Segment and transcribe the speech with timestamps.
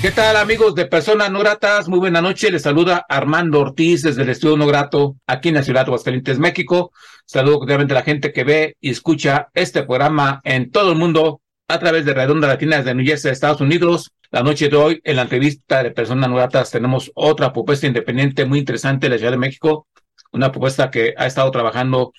[0.00, 1.88] ¿Qué tal amigos de Personas No Gratas?
[1.88, 2.52] Muy buena noche.
[2.52, 6.38] Les saluda Armando Ortiz desde el Estudio No Grato aquí en la ciudad de Aguascalientes,
[6.38, 6.92] México.
[7.26, 11.40] Saludo cordialmente a la gente que ve y escucha este programa en todo el mundo
[11.66, 14.12] a través de Redonda Latina desde New Jersey, Estados Unidos.
[14.30, 18.44] La noche de hoy, en la entrevista de Personas No Gratas, tenemos otra propuesta independiente
[18.44, 19.88] muy interesante de la Ciudad de México.
[20.30, 22.12] Una propuesta que ha estado trabajando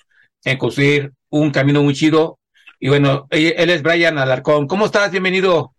[0.44, 2.40] en construir un camino muy chido.
[2.78, 4.66] Y bueno, él es Brian Alarcón.
[4.66, 5.10] ¿Cómo estás?
[5.10, 5.72] Bienvenido.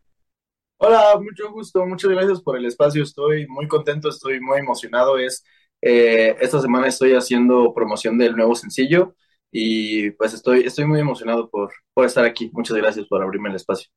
[0.83, 5.19] Hola, mucho gusto, muchas gracias por el espacio, estoy muy contento, estoy muy emocionado.
[5.19, 5.45] Es
[5.79, 9.13] eh, esta semana estoy haciendo promoción del nuevo sencillo
[9.51, 12.49] y pues estoy, estoy muy emocionado por, por estar aquí.
[12.51, 13.91] Muchas gracias por abrirme el espacio.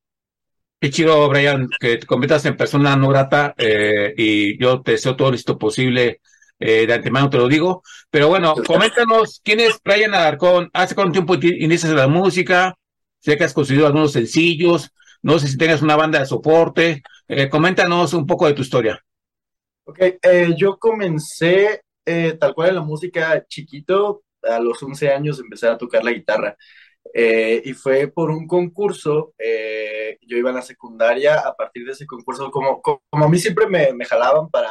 [0.79, 5.15] Qué chido, Brian, que te conviertas en persona no grata eh, y yo te deseo
[5.15, 6.21] todo listo posible.
[6.59, 7.81] Eh, de antemano te lo digo.
[8.11, 10.69] Pero bueno, coméntanos quién es Brian Alarcón.
[10.71, 12.77] ¿Hace cuánto tiempo inicias la música?
[13.21, 14.91] Sé que has conseguido algunos sencillos.
[15.25, 17.01] No sé si tengas una banda de soporte.
[17.27, 19.03] Eh, coméntanos un poco de tu historia.
[19.83, 24.21] Ok, eh, yo comencé eh, tal cual en la música chiquito.
[24.43, 26.55] A los 11 años empecé a tocar la guitarra.
[27.11, 29.33] y fue por un concurso.
[30.21, 31.39] yo iba a la secundaria.
[31.39, 34.69] A partir de ese concurso, como, como, a mí siempre me, me jalaban para,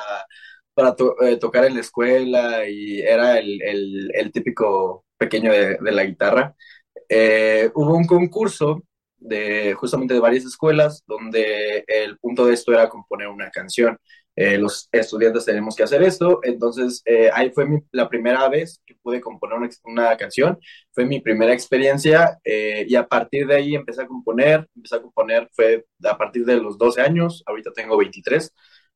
[0.72, 6.04] para tocar en la escuela y era el, el, el típico pequeño de, de la
[6.04, 6.54] guitarra.
[7.74, 8.84] hubo un concurso
[9.24, 13.98] de justamente de varias escuelas donde el punto de esto era componer una canción.
[14.36, 18.96] Eh, los estudiantes tenemos que hacer esto, entonces eh, ahí fue la primera vez que
[18.96, 20.58] pude componer una, una canción,
[20.92, 25.02] fue mi primera experiencia eh, y a partir de ahí empecé a componer, empecé a
[25.02, 28.52] componer, fue a partir de los 12 años, ahorita tengo 23,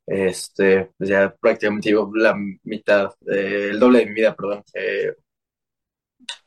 [0.07, 2.35] este, ya prácticamente llevo la
[2.65, 4.65] mitad, el doble de mi vida, perdón,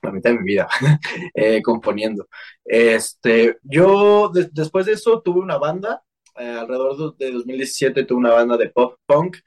[0.02, 0.68] la mitad de mi vida
[1.34, 2.28] eh, componiendo.
[2.66, 6.03] Este, yo después de eso tuve una banda,
[6.38, 9.38] eh, alrededor de 2017 tuve una banda de pop punk,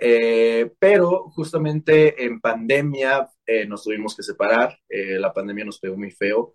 [0.00, 3.28] eh, pero justamente en pandemia
[3.66, 6.54] nos tuvimos que separar, la pandemia nos pegó muy feo.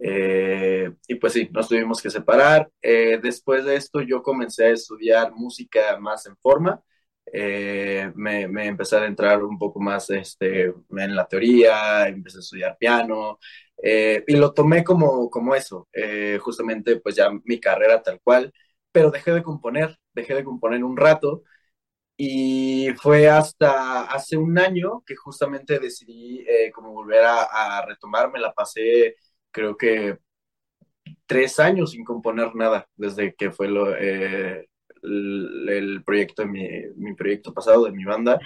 [0.00, 2.70] y pues sí, nos tuvimos que separar.
[2.82, 6.82] después de esto yo comencé a estudiar música más en forma
[7.26, 12.40] eh, me, me, empecé a entrar un poco más este, en la teoría, empecé a
[12.40, 13.38] estudiar piano
[13.82, 18.52] eh, y lo tomé como, como eso, eh, justamente pues ya mi carrera tal cual,
[18.92, 21.42] pero dejé de componer, dejé de componer un rato
[22.16, 26.44] y fue hasta hace un año que justamente decidí
[26.74, 29.16] como volver a, a retomar, me la pasé
[29.50, 30.18] creo que
[31.26, 33.86] tres años sin componer nada desde que fue lo,
[35.02, 38.38] el, proyecto de mi, mi, proyecto pasado, de mi banda.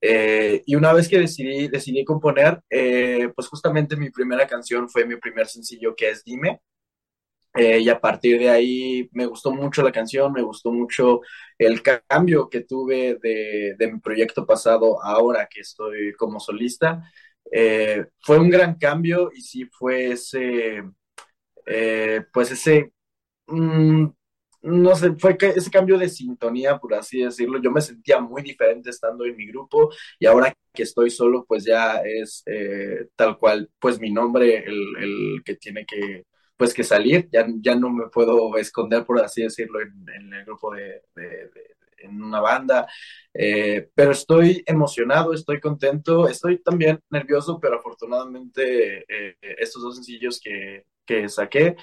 [0.00, 5.04] Eh, y una vez que decidí, decidí componer, eh, pues justamente mi primera canción fue
[5.06, 6.60] mi primer sencillo que es Dime.
[7.54, 11.22] Eh, y a partir de ahí me gustó mucho la canción, me gustó mucho
[11.58, 17.02] el cambio que tuve de, de mi proyecto pasado ahora que estoy como solista.
[18.20, 20.82] fue un gran cambio y sí fue ese,
[22.32, 22.92] pues ese,
[23.46, 24.06] mm,
[24.66, 28.42] no sé, fue que ese cambio de sintonía, por así decirlo, yo me sentía muy
[28.42, 33.38] diferente estando en mi grupo y ahora que estoy solo, pues ya es eh, tal
[33.38, 36.24] cual, pues mi nombre, el, el, que tiene que,
[36.56, 40.74] pues que salir, ya, ya no me puedo esconder, por así decirlo, en, el grupo
[40.74, 41.50] de, de,
[41.98, 42.88] en una banda,
[43.32, 50.40] eh, pero estoy emocionado, estoy contento, estoy también nervioso, pero afortunadamente eh, estos dos sencillos
[50.42, 51.76] que, que saqué,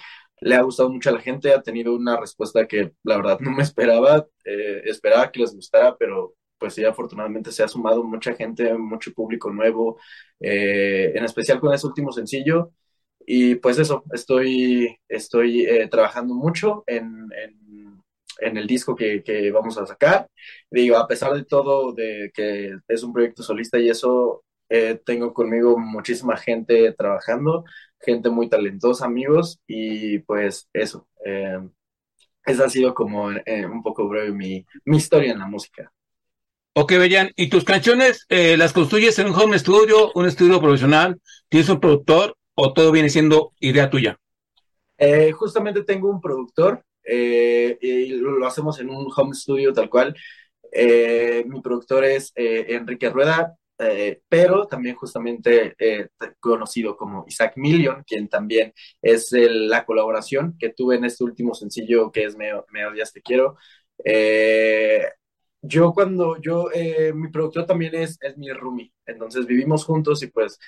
[0.44, 3.52] le ha gustado mucho a la gente, ha tenido una respuesta que la verdad no
[3.52, 8.34] me esperaba, eh, esperaba que les gustara, pero pues sí, afortunadamente se ha sumado mucha
[8.36, 10.00] gente, mucho público nuevo,
[10.40, 12.72] eh, en especial con ese último sencillo.
[13.26, 17.28] Y pues eso, estoy, estoy eh, trabajando mucho en,
[18.40, 20.28] en, el disco que, que, vamos a sacar.
[20.70, 24.44] Digo, a pesar de todo, de que es un proyecto solista y eso,
[25.06, 27.64] tengo conmigo muchísima gente trabajando
[28.04, 31.08] gente muy talentosa, amigos, y pues eso.
[31.26, 31.60] Eh,
[32.46, 35.92] esa ha sido como eh, un poco breve mi, mi, historia en la música.
[36.74, 41.22] Ok, Bellan, ¿y tus canciones eh, las construyes en un home studio, un estudio profesional?
[41.48, 44.20] ¿Tienes un productor o todo viene siendo idea tuya?
[45.34, 50.16] Justamente tengo un productor y lo, hacemos en un home studio tal cual.
[50.72, 53.58] Mi productor es Enrique Rueda,
[54.30, 55.76] pero también justamente
[56.40, 62.12] conocido como Isaac Million, quien también es la colaboración que tuve en este último sencillo
[62.12, 63.58] que es Me, Me odias, te quiero.
[65.62, 66.70] yo cuando yo,
[67.16, 70.60] mi productor también es, es mi roomie, entonces vivimos juntos y pues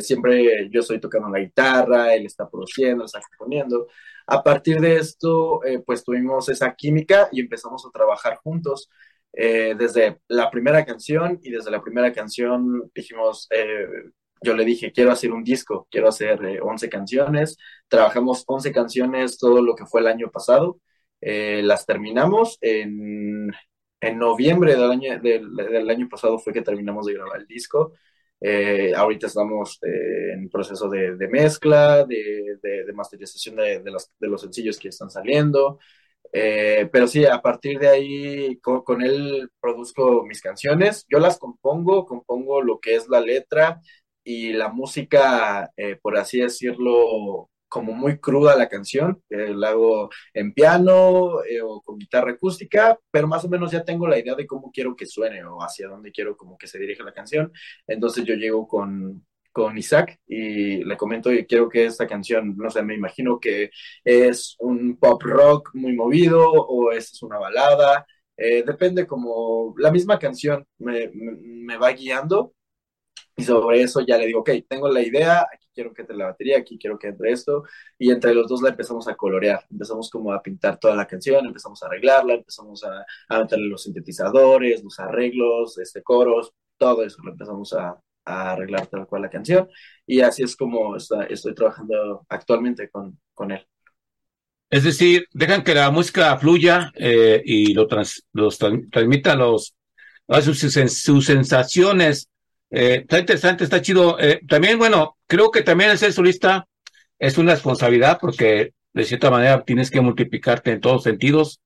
[0.00, 3.86] siempre yo estoy tocando la guitarra, él está produciendo, está componiendo.
[4.26, 8.88] A partir de esto, eh, pues tuvimos esa química y empezamos a trabajar juntos.
[9.32, 13.86] Eh, desde la primera canción y desde la primera canción dijimos, eh,
[14.42, 17.56] yo le dije, quiero hacer un disco, quiero hacer 11 canciones.
[17.88, 20.80] Trabajamos 11 canciones todo lo que fue el año pasado.
[21.20, 23.50] las terminamos en,
[24.00, 27.94] en noviembre del año, del, del año pasado fue que terminamos de grabar el disco.
[28.42, 32.58] Eh, ahorita estamos eh, en proceso de, mezcla, de,
[32.94, 33.82] masterización de,
[34.20, 35.78] los, sencillos que están saliendo.
[36.32, 41.06] Eh, pero sí, a partir de ahí con, él produzco mis canciones.
[41.10, 43.80] Yo las compongo, compongo lo que es la letra
[44.24, 45.70] y la música,
[46.02, 51.98] por así decirlo, como muy cruda la canción, la hago en piano eh, o con
[51.98, 55.44] guitarra acústica, pero más o menos ya tengo la idea de cómo quiero que suene
[55.44, 57.52] o hacia dónde quiero como que se dirige la canción.
[57.86, 62.70] Entonces yo llego con, con Isaac y le comento y quiero que esta canción, no
[62.70, 63.70] sé, me imagino que
[64.04, 68.06] es un pop rock muy movido o es una balada,
[68.36, 72.54] eh, depende como la misma canción me, me va guiando
[73.36, 76.58] y sobre eso ya le digo, ok, tengo la idea, quiero que entre la batería,
[76.58, 77.64] aquí quiero que entre esto,
[77.98, 81.46] y entre los dos la empezamos a colorear, empezamos como a pintar toda la canción,
[81.46, 87.22] empezamos a arreglarla, empezamos a, a meterle los sintetizadores, los arreglos, este, coros, todo eso
[87.22, 87.98] lo empezamos a,
[88.30, 89.68] a arreglar tal cual la canción,
[90.06, 93.66] y así es como estoy trabajando actualmente con, con él.
[94.70, 99.74] Es decir, dejan que la música fluya eh, y lo trans, los transmita los,
[100.28, 102.30] a sus, sus sensaciones
[102.70, 104.18] eh, está interesante, está chido.
[104.20, 106.66] Eh, también, bueno, creo que también el ser solista
[107.18, 111.60] es una responsabilidad porque de cierta manera tienes que multiplicarte en todos sentidos.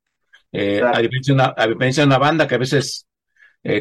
[0.53, 3.07] Eh, a, diferencia de una, a diferencia de una banda que a veces,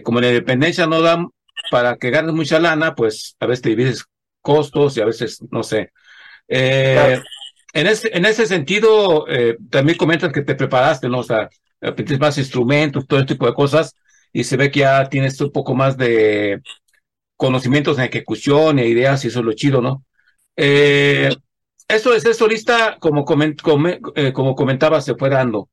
[0.04, 1.28] como la independencia no dan
[1.72, 4.06] para que ganes mucha lana, pues a veces te divides
[4.42, 5.92] costos y a veces, no sé.
[6.48, 9.26] en, ese, en ese sentido,
[9.70, 11.20] también comentas que te preparaste, ¿no?
[11.20, 11.50] O sea,
[11.82, 13.96] aprendes más instrumentos, todo este tipo de cosas,
[14.32, 16.62] y se ve que ya tienes un poco más de
[17.36, 20.06] conocimientos en ejecución e ideas, y eso es lo chido, ¿no?
[20.56, 21.36] Eh,
[21.88, 23.26] esto de ser solista, como,
[24.16, 25.70] eh, como comentaba, se fue dando.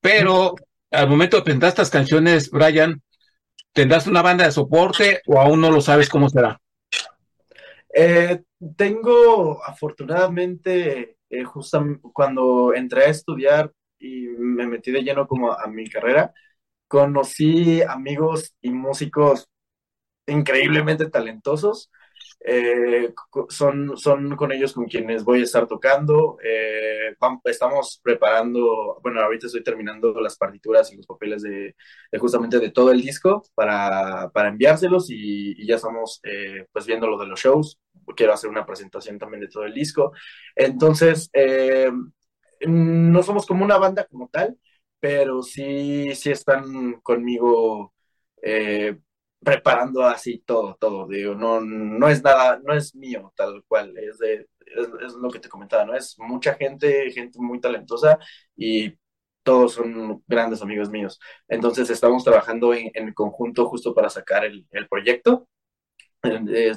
[0.00, 0.54] Pero
[0.90, 3.02] al momento de presentar estas canciones, Brian,
[3.74, 6.58] ¿tendrás una banda de soporte o aún no lo sabes cómo será?
[7.92, 8.42] Eh,
[8.76, 15.88] tengo, afortunadamente, justo cuando entré a estudiar y me metí de lleno como a mi
[15.88, 16.32] carrera,
[16.88, 19.48] conocí amigos y músicos
[20.26, 21.90] increíblemente talentosos.
[22.46, 23.14] Eh,
[23.48, 26.36] son, son con ellos con quienes voy a estar tocando.
[26.44, 31.74] Eh, estamos preparando, bueno, ahorita estoy terminando las partituras y los papeles de,
[32.18, 37.18] justamente de todo el disco para, para enviárselos y, ya estamos eh, pues viendo lo
[37.18, 37.80] de los shows.
[38.14, 40.12] Quiero hacer una presentación también de todo el disco.
[40.54, 41.30] Entonces,
[42.66, 44.58] no somos como una banda como tal,
[45.00, 47.94] pero sí, sí están conmigo
[49.44, 54.18] preparando así todo, todo, digo, no, no es nada, no es mío tal cual, es,
[54.18, 55.94] de, es, lo que te comentaba, ¿no?
[55.94, 58.18] Es mucha gente, gente muy talentosa
[58.56, 58.94] y
[59.42, 61.20] todos son grandes amigos míos.
[61.48, 65.48] Entonces estamos trabajando en, en conjunto justo para sacar el, proyecto.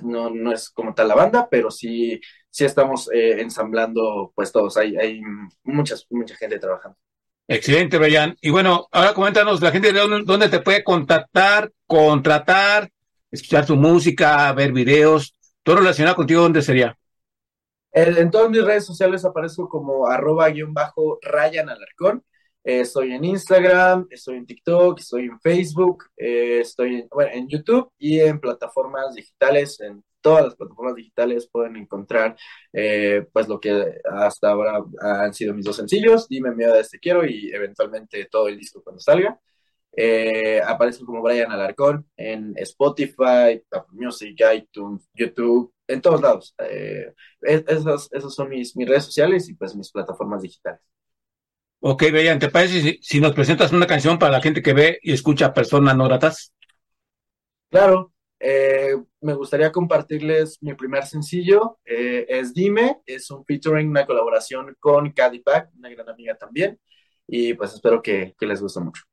[0.04, 2.20] no, no es como tal la banda, pero sí,
[2.50, 5.22] sí estamos eh, ensamblando pues todos, hay, hay
[5.64, 5.96] mucha
[6.38, 6.98] gente trabajando.
[7.48, 8.36] Excelente, Brian.
[8.42, 12.90] Y bueno, ahora coméntanos la gente de dónde, te puede contactar, contratar,
[13.32, 16.98] escuchar tu música, ver videos, todo relacionado contigo, ¿dónde sería?
[17.94, 22.24] En, todas mis redes sociales aparezco como arroba guion bajo Ryan Alarcón.
[22.66, 27.48] Eh, estoy en Instagram, estoy en TikTok, estoy en Facebook, eh, estoy en, bueno, en
[27.48, 32.36] YouTube y en plataformas digitales, en todas las plataformas digitales pueden encontrar
[32.74, 37.00] eh, pues lo que hasta ahora han sido mis dos sencillos, Dime Miedo de este
[37.00, 39.40] quiero y eventualmente todo el disco cuando salga.
[39.96, 46.54] Eh, aparece como Brian Alarcón en Spotify, Apple Music, iTunes, YouTube, en todos lados.
[46.60, 50.82] Eh, esas, son mis, mis redes sociales y pues mis plataformas digitales.
[51.80, 55.00] Ok, Brian, ¿te parece si, si, nos presentas una canción para la gente que ve
[55.02, 56.54] y escucha personas no gratas?
[57.70, 64.06] Claro, Eh, me gustaría compartirles mi primer sencillo, eh, es Dime, es un featuring, una
[64.06, 66.80] colaboración con Caddy Pack, una gran amiga también,
[67.28, 69.04] y pues espero que, que les guste mucho.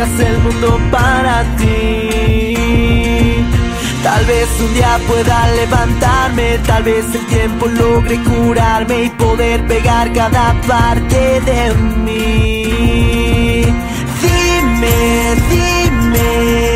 [0.00, 2.54] El mundo para ti
[4.04, 10.12] Tal vez un día pueda levantarme Tal vez el tiempo logre curarme Y poder pegar
[10.12, 11.74] cada parte de
[12.04, 13.64] mí.
[14.22, 16.68] Dime, dime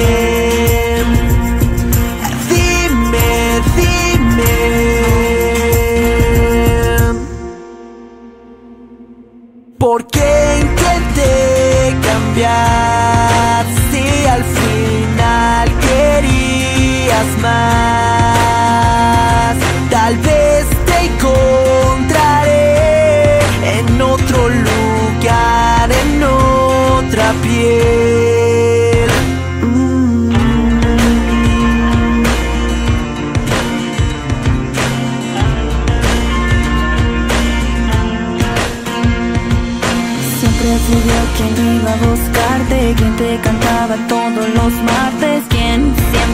[9.79, 13.02] porque intenté cambiar
[19.91, 22.49] Tal vez te encontraré
[23.79, 28.33] en otro lugar, en otra piel.
[41.37, 45.22] quien iba a buscarte, quien te cantaba todos los martes,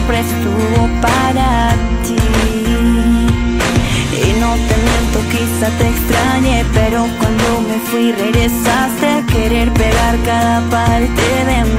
[0.09, 2.15] siempre estuvo para ti.
[4.11, 10.17] Y no te miento, quizá te extrañe, pero cuando me fui regresaste a querer pegar
[10.25, 11.78] cada parte de mí.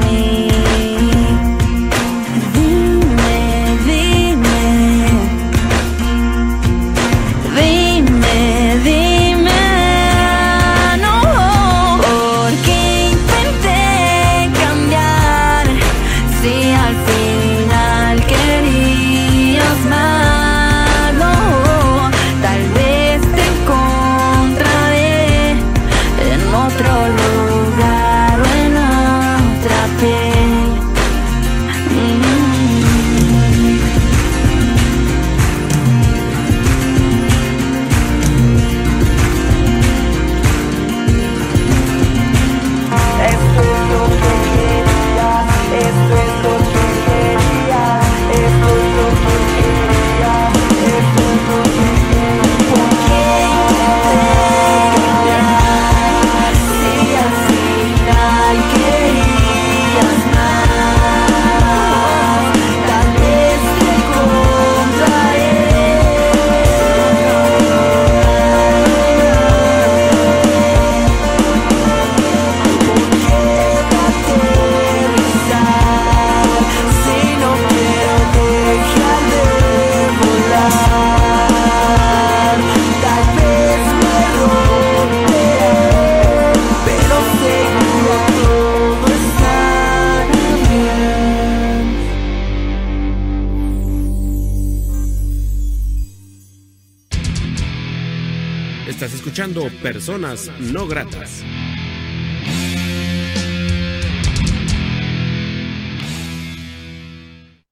[99.92, 101.44] Personas no gratas.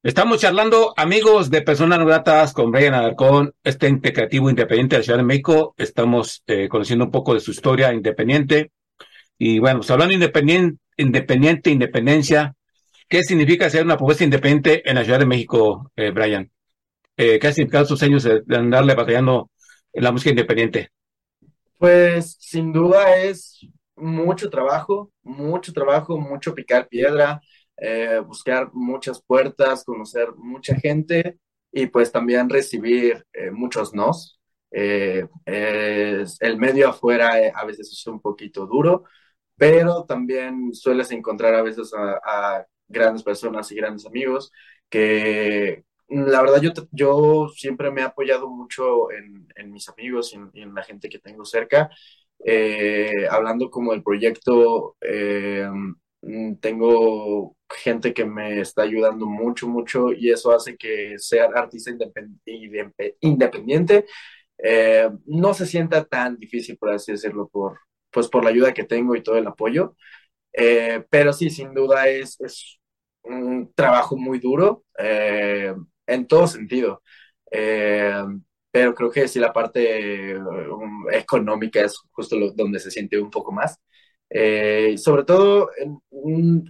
[0.02, 5.04] Estamos charlando, amigos de Personas No Gratas, con Brian Alarcón, este ente independiente de la
[5.04, 5.76] Ciudad de México.
[5.78, 8.72] Estamos eh, conociendo un poco de su historia independiente.
[9.38, 12.56] Y bueno, pues hablando independiente, independiente, independencia,
[13.08, 16.50] ¿qué significa ser una propuesta independiente en la Ciudad de México, eh, Brian?
[17.16, 19.52] Eh, ¿Qué ha significado sus años de andarle batallando
[19.92, 20.90] en la música independiente?
[21.78, 23.60] Pues sin duda es
[23.96, 27.40] mucho trabajo, mucho trabajo, mucho picar piedra,
[27.76, 31.38] eh, buscar muchas puertas, conocer mucha gente
[31.72, 34.40] y pues también recibir eh, muchos nos.
[34.70, 39.04] Eh, el medio afuera a veces es un poquito duro,
[39.56, 44.50] pero también sueles encontrar a veces a grandes personas y grandes amigos
[44.90, 50.74] que, la verdad, yo, yo siempre me he apoyado mucho en, mis amigos y en,
[50.74, 51.90] la gente que tengo cerca.
[52.44, 55.68] Eh, hablando como del proyecto, eh,
[56.22, 61.90] mm, tengo gente que me está ayudando mucho, mucho y eso hace que sea artista
[63.20, 64.06] independiente.
[64.58, 67.78] Eh, no se sienta tan difícil, por así decirlo, por,
[68.10, 69.94] pues por la ayuda que tengo y todo el apoyo.
[71.10, 72.80] pero sí, sin duda es, es
[73.22, 74.84] un trabajo muy duro
[76.08, 77.02] en todo sentido.
[77.50, 78.24] Eh,
[78.70, 83.52] pero creo que sí la parte um, económica es justo donde se siente un poco
[83.52, 83.78] más.
[84.30, 85.98] Eh, sobre todo en,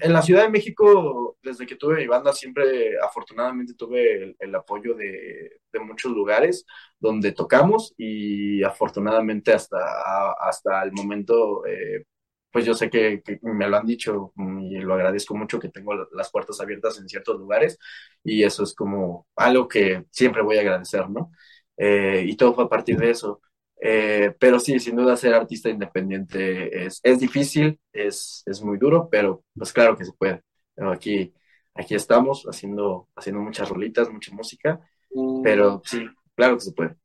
[0.00, 4.94] en, la Ciudad de México, desde que tuve mi banda, siempre afortunadamente tuve el, apoyo
[4.94, 6.64] de, de, muchos lugares
[7.00, 9.78] donde tocamos y afortunadamente hasta,
[10.40, 12.04] hasta el momento, eh,
[12.50, 15.94] pues yo sé que, que, me lo han dicho y lo agradezco mucho que tengo
[16.12, 17.78] las puertas abiertas en ciertos lugares
[18.24, 21.30] y eso es como algo que siempre voy a agradecer, ¿no?
[21.76, 23.40] Eh, y todo fue a partir de eso.
[23.80, 29.08] Eh, pero sí, sin duda ser artista independiente es, es difícil, es, es, muy duro,
[29.08, 30.42] pero pues claro que se puede.
[30.74, 31.32] Pero aquí,
[31.74, 34.80] aquí estamos haciendo, haciendo muchas rolitas, mucha música,
[35.44, 36.96] pero sí, claro que se puede.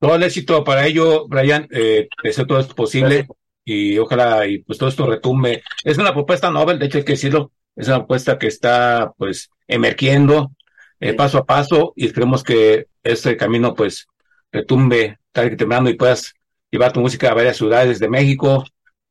[0.00, 3.28] Todo el éxito para ello, Brian, eh, deseo todo esto posible
[3.66, 5.62] y ojalá y pues todo esto retumbe.
[5.84, 9.50] Es una propuesta novel, de hecho hay que decirlo, es una propuesta que está pues
[9.66, 10.52] emergiendo
[11.00, 14.06] eh, paso a paso y esperemos que este camino pues
[14.52, 16.32] retumbe tarde que temprano y puedas
[16.70, 18.64] llevar tu música a varias ciudades de México,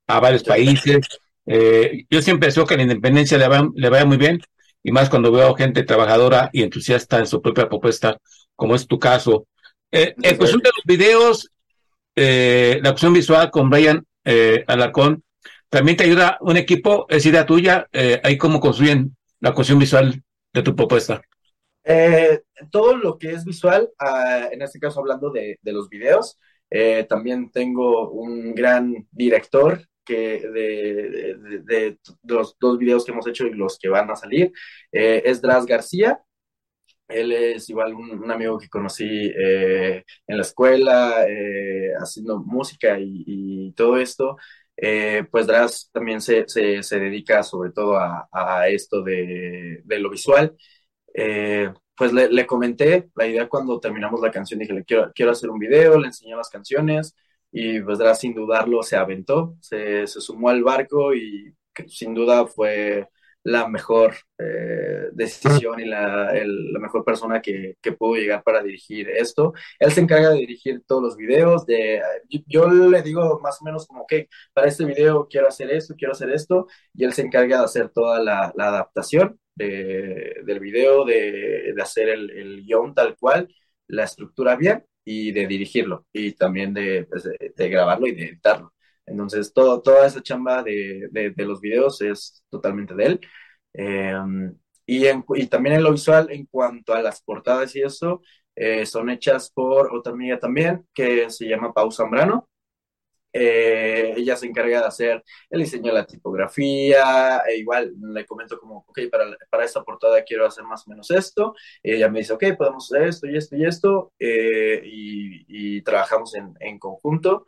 [0.07, 1.05] a varios países.
[1.45, 4.41] Eh, yo siempre deseo que la independencia le vaya, le vaya muy bien
[4.81, 8.17] y más cuando veo gente trabajadora y entusiasta en su propia propuesta,
[8.55, 9.47] como es tu caso.
[9.91, 11.51] Eh, en cuestión de los videos,
[12.15, 14.65] eh, la opción visual con Brian eh,
[15.69, 20.23] también te ayuda un equipo, es idea tuya, eh, ahí cómo construyen la cuestión visual
[20.53, 21.21] de tu propuesta.
[21.83, 22.41] Eh,
[22.71, 26.39] todo lo que es visual, uh, en este caso hablando de, los videos,
[26.69, 33.53] eh, también tengo un gran director que de, los dos videos que hemos hecho y
[33.53, 34.51] los que van a salir,
[34.91, 36.19] eh, es Dras García.
[37.07, 43.71] Él es igual un, amigo que conocí eh, en la escuela, eh, haciendo música y,
[43.73, 44.37] todo esto.
[45.31, 50.55] pues Dras también se, se, se, dedica sobre todo a, esto de, de lo visual.
[51.13, 55.31] Eh, pues le, le, comenté la idea cuando terminamos la canción, dije, le quiero, quiero
[55.31, 57.15] hacer un video, le enseñé las canciones
[57.51, 61.55] y pues sin dudarlo se aventó, se, se sumó al barco y
[61.87, 63.07] sin duda fue
[63.45, 68.63] la mejor eh, decisión y la, el, la, mejor persona que, que, pudo llegar para
[68.63, 69.53] dirigir esto.
[69.79, 73.65] Él se encarga de dirigir todos los videos, de, yo, yo, le digo más o
[73.65, 74.13] menos como, ok,
[74.53, 77.89] para este video quiero hacer esto, quiero hacer esto, y él se encarga de hacer
[77.89, 83.47] toda la, adaptación de, del video, de, de hacer el, el, guion tal cual,
[83.87, 88.74] la estructura bien y de dirigirlo, y también de, pues, de grabarlo y de editarlo.
[89.05, 93.21] Entonces, todo, toda esa chamba de, de, de, los videos es totalmente de él.
[93.73, 94.13] Eh,
[94.85, 98.21] y, en, y, también en lo visual, en cuanto a las portadas y eso,
[98.55, 102.49] eh, son hechas por otra amiga también, que se llama Pau Zambrano.
[103.33, 108.57] Eh, ella se encarga de hacer el diseño de la tipografía, e igual le comento
[108.57, 111.53] como, ok, para, para esta portada quiero hacer más o menos esto.
[111.83, 116.53] ella me dice, ok, podemos hacer esto y esto y esto, y, y, trabajamos en,
[116.61, 117.45] en conjunto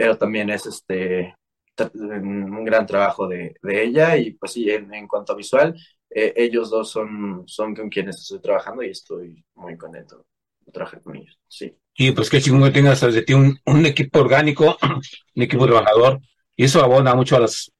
[0.00, 1.36] pero también es este
[1.92, 5.74] un gran trabajo de, de ella y pues sí, en, en cuanto a visual,
[6.08, 10.24] eh, ellos dos son, son con quienes estoy trabajando y estoy muy contento
[10.60, 11.76] de trabajar con ellos, sí.
[11.94, 14.78] Y pues qué chingón que tengas desde ti un, un equipo orgánico,
[15.36, 16.20] un equipo trabajador,
[16.56, 17.70] y eso abona mucho a las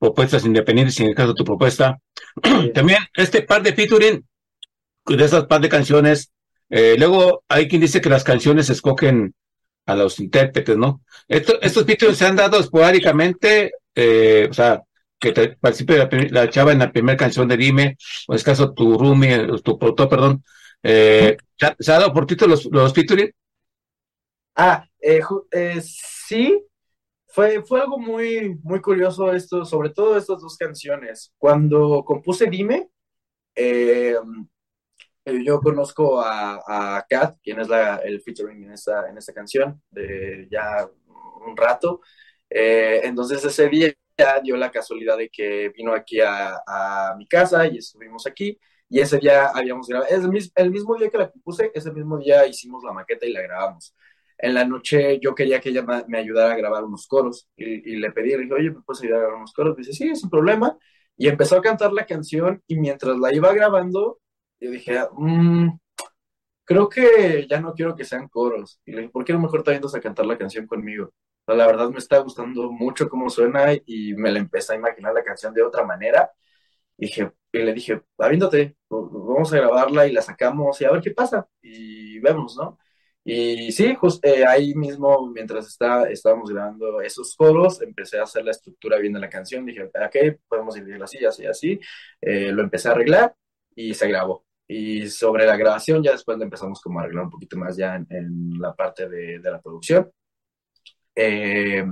[0.00, 2.00] propuestas independientes, en el caso de tu propuesta.
[2.44, 2.72] Sí.
[2.72, 4.26] También este par de featuring,
[5.06, 6.32] de esas par de canciones,
[6.70, 9.32] eh, luego hay quien dice que las canciones escogen
[9.88, 11.00] a los intérpretes, ¿no?
[11.26, 14.82] Esto, estos features se han dado esporádicamente, eh, o sea,
[15.18, 17.96] que te participe la, la, chava en la primera canción de Dime,
[18.28, 20.44] o en este caso tu roomie, tu productor, perdón,
[20.82, 23.32] eh, ¿se ha dado por título los, los featuring?
[24.54, 25.22] Ah, eh,
[25.52, 26.62] eh, sí,
[27.26, 31.32] fue, fue algo muy, muy curioso esto, sobre todo estas dos canciones.
[31.38, 32.90] Cuando compuse Dime,
[35.44, 40.48] yo conozco a, Kat, quien es la, el featuring en esta, en esta canción, de
[40.50, 40.88] ya
[41.46, 42.00] un rato.
[42.50, 43.92] Eh, entonces ese día
[44.42, 48.58] dio la casualidad de que vino aquí a, mi casa y estuvimos aquí.
[48.90, 52.18] Y ese día habíamos grabado, el, mismo, el mismo día que la puse, ese mismo
[52.18, 53.94] día hicimos la maqueta y la grabamos.
[54.38, 57.96] En la noche yo quería que ella me ayudara a grabar unos coros y, y
[57.96, 59.76] le pedí, le dije, oye, ¿me puedes ayudar a grabar unos coros?
[59.76, 60.78] Me dice, sí, sin problema.
[61.16, 64.20] Y empezó a cantar la canción y mientras la iba grabando,
[64.60, 65.70] yo dije, mmm,
[66.64, 68.80] creo que ya no quiero que sean coros.
[68.84, 71.12] Y le dije, ¿por qué no mejor te vienes a cantar la canción conmigo?
[71.46, 75.24] La verdad me está gustando mucho cómo suena y me la empecé a imaginar la
[75.24, 76.30] canción de otra manera.
[76.98, 81.02] Y, dije, y le dije, aviéntate, vamos a grabarla y la sacamos y a ver
[81.02, 81.48] qué pasa.
[81.62, 82.78] Y vemos, ¿no?
[83.24, 88.44] Y sí, just, eh, ahí mismo, mientras está, estábamos grabando esos coros, empecé a hacer
[88.44, 89.66] la estructura bien de la canción.
[89.66, 91.80] Dije, ok, podemos dividirla así, así, así.
[92.20, 93.34] Eh, lo empecé a arreglar
[93.74, 94.47] y se grabó.
[94.68, 97.96] Y sobre la grabación ya después le empezamos como a arreglar un poquito más ya
[97.96, 100.10] en, la parte de, la producción.
[101.14, 101.84] Eh,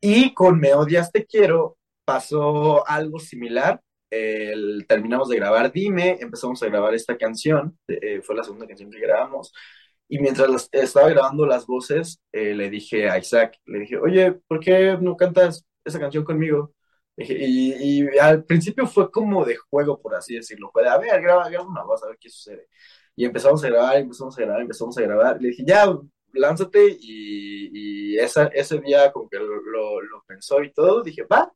[0.00, 3.80] y con Me Odias Te Quiero pasó algo similar.
[4.88, 9.00] terminamos de grabar Dime, empezamos a grabar esta canción, eh, fue la segunda canción que
[9.00, 9.52] grabamos.
[10.08, 14.60] Y mientras estaba grabando las voces, eh, le dije a Isaac, le dije, oye, ¿por
[14.60, 16.73] qué no cantas esa canción conmigo?
[17.16, 20.70] Y, y, al principio fue como de juego, por así decirlo.
[20.72, 22.68] Fue de, a ver, graba, graba una voz, a ver qué sucede.
[23.16, 25.40] Y empezamos a grabar, empezamos a grabar, empezamos a grabar.
[25.40, 25.86] Le dije, ya,
[26.32, 26.96] lánzate.
[27.00, 31.02] Y, y esa, ese día como que lo, lo, pensó y todo.
[31.02, 31.52] Dije, va.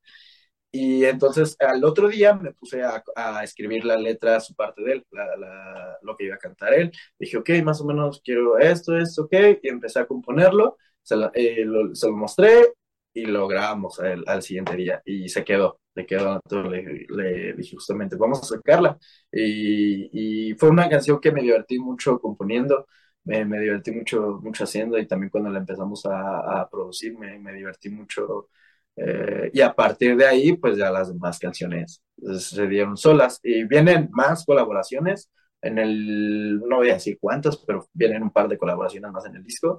[0.70, 4.92] Y entonces al otro día me puse a, a escribir la letra, su parte de
[4.92, 6.92] él, la, la, lo que iba a cantar él.
[7.18, 9.32] Dije, ok, más o menos quiero esto, esto, ok.
[9.62, 10.76] Y empecé a componerlo.
[11.02, 12.74] Se, eh, lo, se lo mostré
[13.22, 18.16] y lo grabamos al, siguiente día y se quedó, se quedó, le, le, dije justamente,
[18.16, 18.98] vamos a sacarla
[19.32, 22.86] y, y, fue una canción que me divertí mucho componiendo,
[23.24, 27.38] me, me divertí mucho, mucho haciendo y también cuando la empezamos a, a producir me,
[27.38, 28.48] me, divertí mucho
[28.96, 32.02] eh, y a partir de ahí pues ya las demás canciones
[32.38, 35.30] se dieron solas y vienen más colaboraciones.
[35.60, 39.36] En el, no voy a decir cuántas, pero vienen un par de colaboraciones más en
[39.36, 39.78] el disco.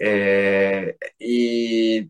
[0.00, 2.08] Eh, y eh,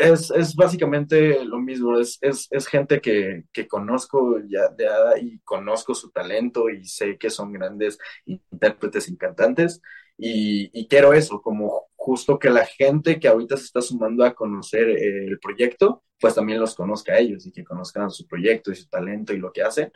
[0.00, 4.86] es, es, básicamente lo mismo, es, es, es gente que, que, conozco ya de,
[5.22, 9.80] y conozco su talento y sé que son grandes intérpretes y cantantes
[10.16, 14.34] y, y, quiero eso, como justo que la gente que ahorita se está sumando a
[14.34, 18.72] conocer eh, el proyecto, pues también los conozca a ellos y que conozcan su proyecto
[18.72, 19.92] y su talento y lo que hacen.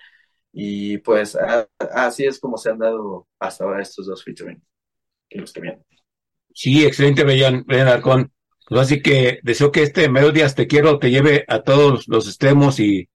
[0.52, 1.37] Y pues
[1.78, 4.62] así es como se han dado hasta ahora estos dos featuring
[5.31, 5.85] y los que vienen.
[6.55, 8.33] Sí, excelente, Brian, Brian Arcón.
[8.69, 12.81] Pues así que deseo que este Melodías Te Quiero te lleve a todos los extremos
[12.81, 13.09] y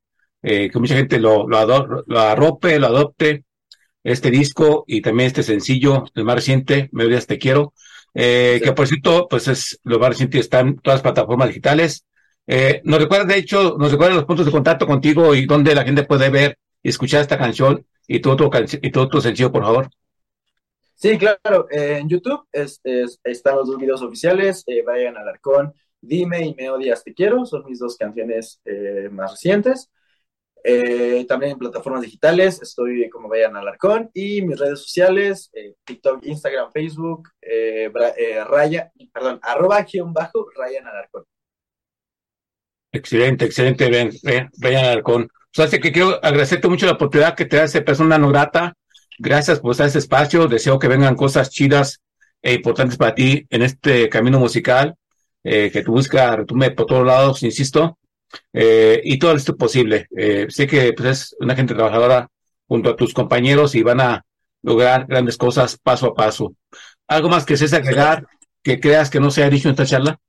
[0.44, 3.46] eh, que mucha gente lo, lo, lo arrope, lo adopte,
[4.04, 7.74] este disco y también este sencillo, el más reciente, Melodías Te Quiero,
[8.14, 12.06] eh, que por cierto, pues es lo más reciente, está en todas las plataformas digitales.
[12.48, 15.84] Eh, nos recuerda, de hecho, nos recuerda los puntos de contacto contigo y dónde la
[15.84, 18.36] gente puede ver y escuchar esta canción y tu,
[18.82, 19.90] y tu sencillo, por favor.
[21.00, 22.82] Sí, claro, en YouTube es,
[23.24, 27.46] están los dos videos oficiales, eh, vayan al Arcón, Dime y Me Odias Te Quiero,
[27.46, 29.92] son mis dos canciones eh, más recientes.
[30.64, 35.52] Eh, también en plataformas digitales, estoy como vayan al Arcón y mis redes sociales,
[35.86, 37.30] TikTok, Instagram, Facebook,
[38.48, 41.26] raya, perdón, arroba guion bajo, Ryan Alarcón.
[42.92, 45.30] Excelente, excelente, Ryan Alarcón.
[45.56, 48.74] O sea, que quiero agradecerte mucho la oportunidad que te da esa persona no grata
[49.20, 50.48] Gracias por este espacio.
[50.48, 52.02] Deseo que vengan cosas chidas
[52.42, 54.96] e importantes para ti en este camino musical,
[55.44, 57.98] eh, que tu música retume por todos lados, insisto,
[58.54, 60.08] eh, y todo esto posible.
[60.16, 62.30] Eh, sé que pues, es una gente trabajadora
[62.68, 64.24] junto a tus compañeros y van a
[64.62, 66.54] lograr grandes cosas paso a paso.
[67.08, 68.28] ¿Algo más que se agregar
[68.62, 70.20] que creas que no se ha dicho en esta charla?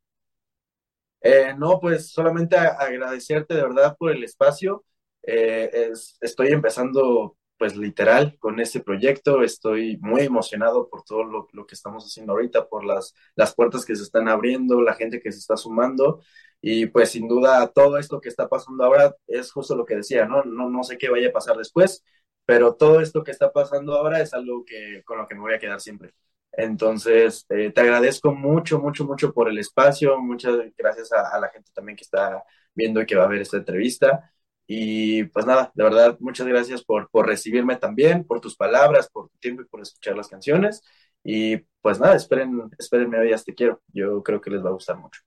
[1.58, 4.84] no, pues solamente agradecerte de verdad por el espacio.
[5.22, 9.42] estoy empezando pues literal con este proyecto.
[9.42, 13.84] Estoy muy emocionado por todo lo, lo, que estamos haciendo ahorita, por las, las puertas
[13.84, 16.22] que se están abriendo, la gente que se está sumando.
[16.60, 20.26] Y pues sin duda todo esto que está pasando ahora es justo lo que decía,
[20.26, 20.42] ¿no?
[20.44, 22.04] No, no sé qué vaya a pasar después,
[22.44, 25.54] pero todo esto que está pasando ahora es algo que, con lo que me voy
[25.54, 26.14] a quedar siempre.
[26.52, 30.18] Entonces, eh, te agradezco mucho, mucho, mucho por el espacio.
[30.18, 32.42] Muchas gracias a, a la gente también que está
[32.74, 34.32] viendo y que va a ver esta entrevista.
[34.70, 39.30] Y pues nada, de verdad, muchas gracias por, por recibirme también, por tus palabras, por
[39.30, 40.82] tu tiempo y por escuchar las canciones.
[41.24, 43.80] Y pues nada, esperen, espérenme hoy, te quiero.
[43.94, 45.22] Yo creo que les va a gustar mucho.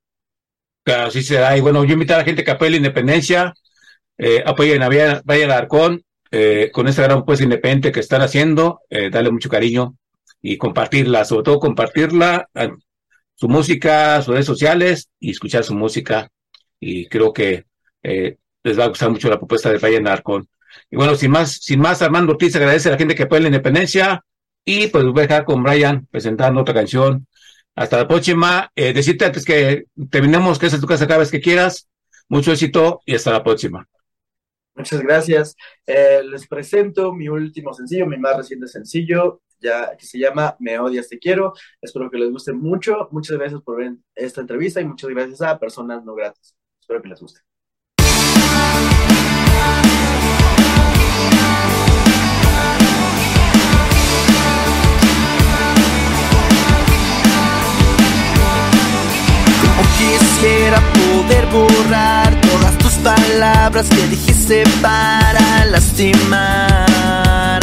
[0.84, 1.58] Claro, sí será.
[1.58, 3.54] Y bueno, yo invito a la gente que apoye la independencia,
[4.18, 4.90] eh, apoyen a
[5.26, 9.96] Vaya Arcón, eh, con esta gran puesta independiente que están haciendo, eh, darle mucho cariño
[10.40, 12.48] y compartirla, sobre todo compartirla,
[13.36, 16.30] su música, sus redes sociales y escuchar su música.
[16.80, 17.66] Y creo que
[18.04, 20.48] eh, les va a gustar mucho la propuesta de Brian Arcon.
[20.90, 23.48] Y bueno, sin más, sin más, Armando Ortiz agradece a la gente que apoya la
[23.48, 24.24] independencia
[24.64, 27.28] y pues voy a dejar con Brian presentando otra canción.
[27.76, 28.70] Hasta la próxima.
[28.76, 31.90] Eh, decirte antes que terminemos que esa es tu casa cada vez que quieras.
[32.30, 33.88] Mucho éxito y hasta la próxima.
[34.76, 35.56] Muchas gracias.
[35.86, 40.80] Eh, les presento mi último sencillo, mi más reciente sencillo, ya que se llama Me
[40.80, 41.54] odias, te quiero.
[41.82, 43.10] Espero que les guste mucho.
[43.12, 46.56] Muchas gracias por ver esta entrevista y muchas gracias a personas no gratas.
[46.80, 47.51] Espero que les guste.
[59.98, 67.60] Quisiera poder borrar todas tus palabras que dijiste para lastimar,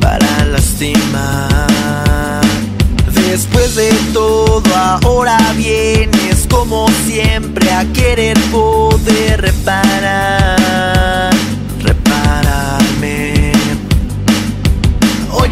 [0.00, 2.40] para lastimar.
[3.14, 11.35] Después de todo, ahora vienes como siempre a querer poder reparar.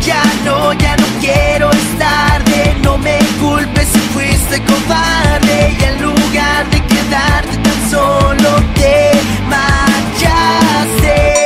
[0.00, 6.02] Ya no, ya no quiero estar de no me culpes si fuiste cobarde y en
[6.02, 9.12] lugar de quedarte tan solo te
[9.48, 11.43] marchaste.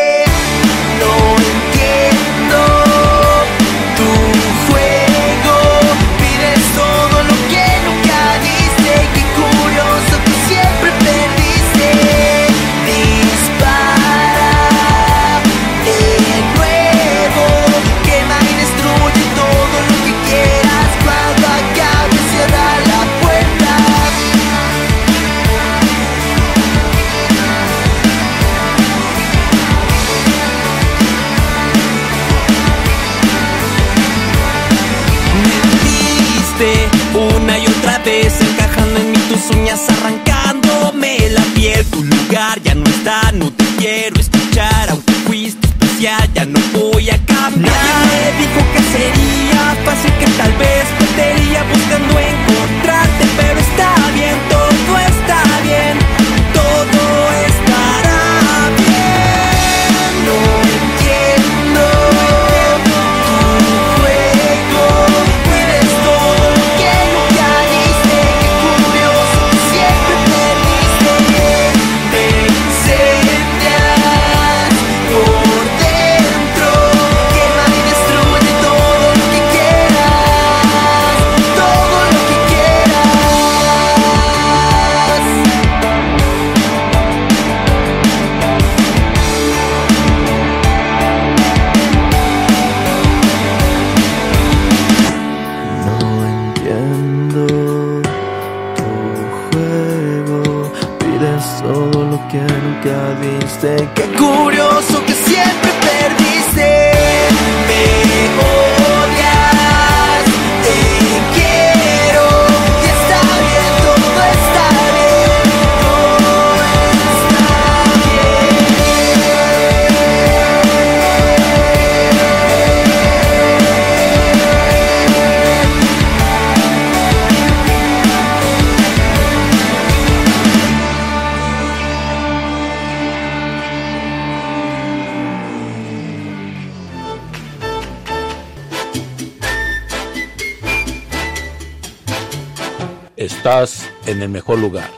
[144.19, 144.91] En el mejor lugar.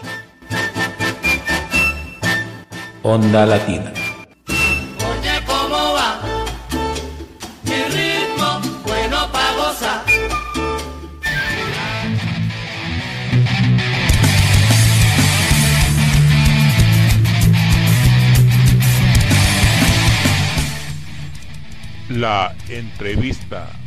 [3.03, 3.93] Onda Latina.
[4.49, 6.21] Oye, ¿cómo va?
[7.65, 10.05] Mi ritmo, bueno pa' gozar.
[22.09, 23.80] La entrevista.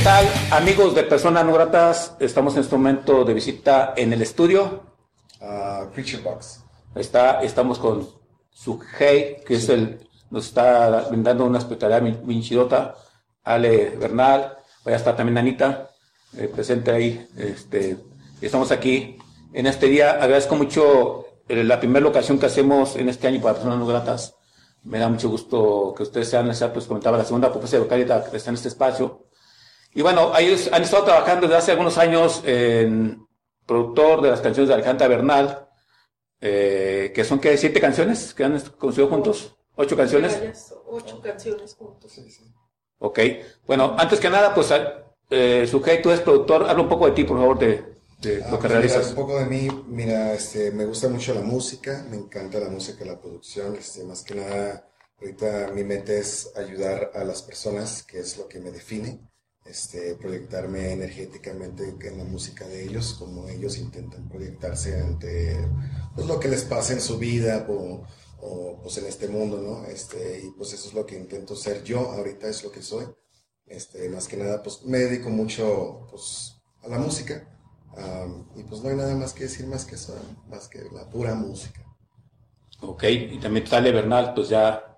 [0.00, 2.16] ¿Qué tal, amigos de Personas No Gratas?
[2.20, 4.80] Estamos en este momento de visita en el estudio.
[5.42, 6.64] a Creature Box.
[6.94, 8.08] Está, estamos con
[8.50, 9.98] Sugei, que es el,
[10.30, 12.94] nos está brindando una hospitalidad bien bien chidota.
[13.44, 15.90] Ale Bernal, vaya a estar también Anita,
[16.34, 17.28] eh, presente ahí.
[17.36, 17.98] Este,
[18.40, 19.18] estamos aquí
[19.52, 20.12] en este día.
[20.12, 24.34] Agradezco mucho eh, la primera ocasión que hacemos en este año para personas no gratas.
[24.82, 28.30] Me da mucho gusto que ustedes sean, ya pues comentaba, la segunda propuesta de localidad
[28.30, 29.26] que está en este espacio.
[29.94, 33.26] Y bueno, ellos han estado trabajando desde hace algunos años en
[33.66, 35.68] productor de las canciones de Alejandra Bernal,
[36.40, 40.40] eh, que son que siete canciones que han construido juntos, ocho canciones.
[40.86, 42.20] Ocho canciones juntos.
[42.98, 43.18] Ok,
[43.66, 44.72] bueno, antes que nada, pues
[45.30, 48.50] eh, Sujei, tú eres productor, habla un poco de ti, por favor, de, de Ah,
[48.50, 49.08] lo que pues, realizas.
[49.08, 52.68] mira, un poco de mí, mira, este, me gusta mucho la música, me encanta la
[52.68, 54.88] música, la producción, este, más que nada,
[55.20, 59.20] ahorita mi meta es ayudar a las personas, que es lo que me define,
[59.70, 65.56] este, proyectarme energéticamente en la música de ellos, como ellos intentan proyectarse ante
[66.14, 68.02] pues, lo que les pasa en su vida o,
[68.40, 69.86] o, pues en este mundo, ¿no?
[69.86, 73.06] Este, y pues eso es lo que intento ser yo, ahorita es lo que soy.
[73.66, 77.46] Este, más que nada, pues me dedico mucho pues, a la música.
[77.96, 80.16] Am, y pues no hay nada más que decir más que eso,
[80.48, 81.84] más que la pura música.
[82.80, 84.89] Ok, y también sale Bernal, pues ya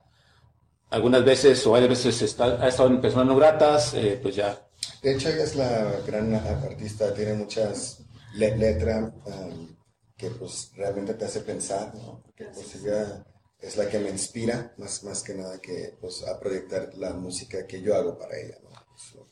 [0.93, 4.69] algunas veces o varias veces está, ha estado en personas no gratas, eh, pues ya.
[5.03, 7.99] De hecho, ella es la gran artista, tiene muchas
[8.35, 9.77] le- letras am,
[10.17, 12.23] que pues realmente te hace pensar, ¿no?
[12.25, 13.25] Porque pues ella
[13.61, 17.67] es la que me inspira, más, más que nada que pues, a proyectar la música
[17.67, 18.57] que yo hago para ella.
[18.63, 18.71] ¿no?
[18.71, 19.27] Pues,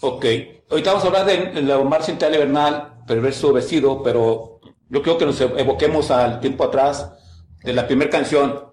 [0.00, 0.24] Ok,
[0.70, 5.26] ahorita vamos a hablar de la Omar Central Bernal, Perverso Vestido, pero yo creo que
[5.26, 7.10] nos evoquemos al tiempo atrás
[7.64, 8.67] de la primera canción,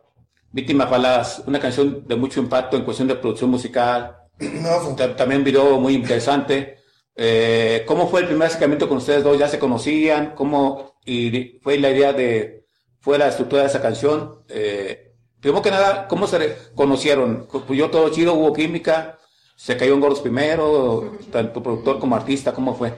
[0.55, 5.43] Víctima Falaz, una canción de mucho impacto en cuestión de producción musical, No, también un
[5.43, 6.77] video muy interesante.
[7.13, 9.37] Eh, ¿Cómo fue el primer acercamiento con ustedes dos?
[9.37, 10.33] ¿Ya se conocían?
[10.33, 12.67] ¿Cómo y fue la idea de,
[13.01, 14.45] fue la estructura de esa canción?
[14.47, 17.49] Eh, primero que nada, ¿cómo se conocieron?
[17.51, 19.17] Pues yo todo chido, hubo química,
[19.57, 22.93] se cayó en gordos primero, tanto productor como artista, ¿cómo fue?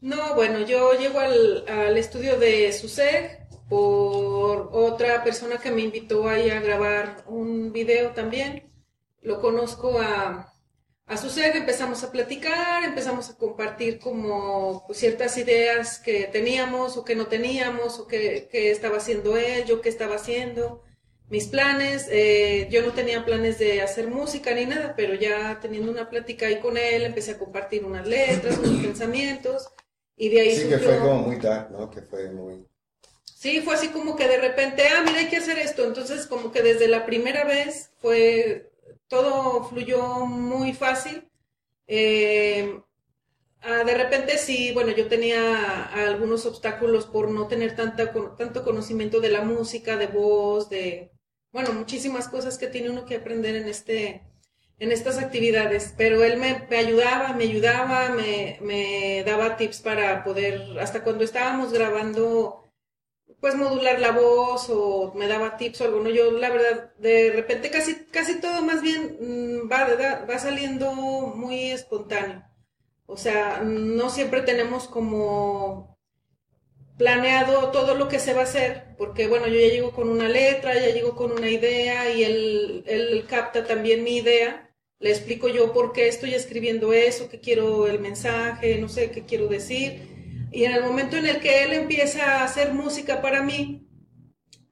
[0.00, 6.28] No, bueno, yo llego al, al estudio de SUSEG por otra persona que me invitó
[6.28, 8.72] ahí a grabar un video también.
[9.22, 10.52] Lo conozco a,
[11.06, 17.04] a SUSEG, empezamos a platicar, empezamos a compartir como pues, ciertas ideas que teníamos o
[17.04, 20.82] que no teníamos, o que, que estaba haciendo él, yo qué estaba haciendo,
[21.28, 22.06] mis planes.
[22.10, 26.46] eh, yo no tenía planes de hacer música ni nada, pero ya teniendo una plática
[26.46, 29.68] ahí con él, empecé a compartir unas letras, unos pensamientos.
[30.16, 31.90] Y de ahí sí, que fue como muy dark, ¿no?
[31.90, 32.66] Que fue muy...
[33.44, 35.84] Sí, fue así como que de repente, ah, mira, hay que hacer esto.
[35.84, 38.70] Entonces, como que desde la primera vez fue,
[39.06, 41.28] todo fluyó muy fácil.
[43.62, 49.20] Ah, de repente sí, bueno, yo tenía algunos obstáculos por no tener tanta, tanto conocimiento
[49.20, 51.10] de la música, de voz, de,
[51.50, 54.22] bueno, muchísimas cosas que tiene uno que aprender en este,
[54.78, 60.22] en estas actividades, pero él me, me ayudaba, me ayudaba, me, me daba tips para
[60.24, 62.63] poder, hasta cuando estábamos grabando,
[63.40, 66.10] pues modular la voz o me daba tips o algo, ¿no?
[66.10, 71.70] Yo la verdad, de repente casi, casi todo más bien mm, va, va saliendo muy
[71.70, 72.44] espontáneo.
[73.06, 75.94] O sea, no siempre tenemos como
[76.96, 80.28] planeado todo lo que se va a hacer, porque bueno, yo ya llego con una
[80.28, 84.70] letra, ya llego con una idea y él, él capta también mi idea,
[85.00, 89.24] le explico yo por qué estoy escribiendo eso, qué quiero el mensaje, no sé qué
[89.24, 90.13] quiero decir,
[90.54, 93.88] y en el momento en el que él empieza a hacer música para mí,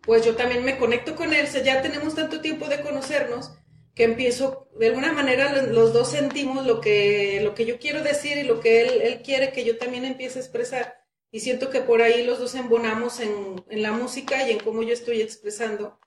[0.03, 3.53] pues yo también me conecto con él, o sea, ya tenemos tanto tiempo de conocernos
[3.95, 8.03] que empiezo, de alguna manera lo- los dos sentimos lo que, lo que yo quiero
[8.03, 10.97] decir y lo que él, él quiere que yo también empiece a expresar.
[11.31, 14.83] Y siento que por ahí los dos embonamos en, en la música y en cómo
[14.83, 15.99] yo estoy expresando,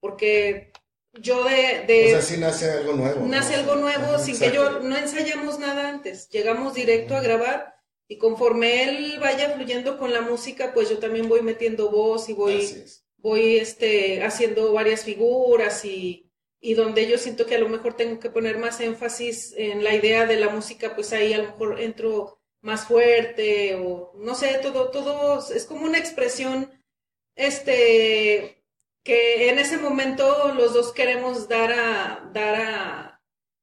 [0.00, 0.72] porque
[1.12, 1.84] yo de...
[1.86, 3.20] de O sea, sí nace algo nuevo.
[3.20, 3.26] ¿no?
[3.28, 6.28] nace algo nuevo Ajá, sin que yo no ensayamos nada antes.
[6.30, 7.73] Llegamos directo a grabar
[8.14, 12.32] y conforme él vaya fluyendo con la música, pues yo también voy metiendo voz y
[12.32, 13.04] voy es.
[13.16, 18.20] voy este, haciendo varias figuras y, y donde yo siento que a lo mejor tengo
[18.20, 21.80] que poner más énfasis en la idea de la música, pues ahí a lo mejor
[21.80, 26.70] entro más fuerte o no sé, todo, todo es como una expresión,
[27.34, 28.62] este,
[29.02, 33.13] que en ese momento los dos queremos dar a, dar a,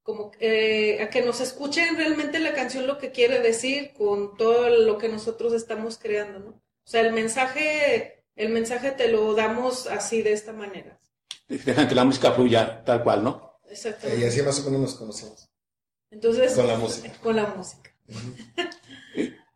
[0.04, 4.70] como eh, a que nos escuchen realmente la canción lo que quiere decir con todo
[4.70, 6.50] lo que nosotros estamos creando, ¿no?
[6.50, 11.00] O sea, el mensaje, el mensaje te lo damos así de esta manera.
[11.48, 13.60] Dejan que la música fluya tal cual, ¿no?
[13.70, 14.28] Y Exactamente.
[14.28, 15.50] así más o menos nos conocemos.
[16.10, 17.14] Entonces, Con la música.
[17.22, 17.92] Con la música.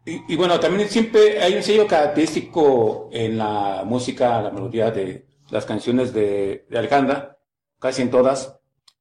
[0.06, 5.26] Y, y bueno, también siempre hay un sello característico en la música, la melodía de
[5.50, 7.40] las canciones de, de Alejandra,
[7.80, 8.55] casi en todas.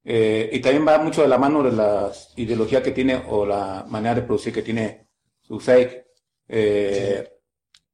[0.05, 3.85] Eh, y también va mucho de la mano de la ideología que tiene o la
[3.89, 5.09] manera de producir que tiene
[5.41, 6.05] su fake.
[6.47, 7.27] Eh,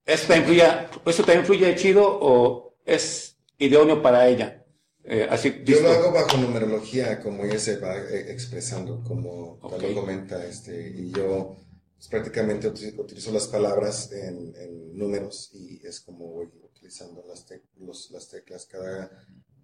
[0.06, 0.64] ¿eso, también influye,
[1.06, 4.66] ¿Eso también influye chido o es idóneo para ella?
[5.04, 9.74] Eh, así, Yo lo hago bajo numerología, como ella se va eh, expresando, como tal
[9.74, 9.82] Ok.
[9.84, 11.56] lo comenta, este, y yo
[11.96, 17.48] pues, prácticamente uti- utilizo las palabras en, en números y es como voy utilizando las,
[17.48, 18.66] tec- los- las teclas.
[18.68, 19.10] Cada,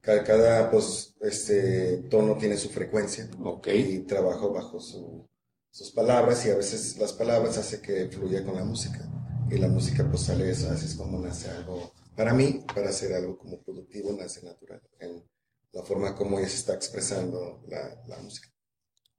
[0.02, 3.68] cada, cada, pues, este, tono tiene su frecuencia Ok.
[3.68, 5.28] y trabajo bajo su-
[5.72, 9.08] sus palabras y a veces las palabras hace que fluya con la música
[9.50, 11.94] y la música pues sale eso, así es como nace algo.
[12.16, 15.24] Para mí, para hacer algo como productivo, nace natural en
[15.72, 18.50] la forma como ella se está expresando la, la música.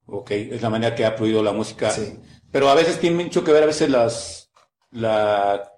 [0.05, 1.91] Ok, es la manera que ha fluido la música.
[1.91, 2.19] Sí.
[2.51, 4.51] Pero a veces tiene mucho que ver, a veces las,
[4.91, 5.71] la,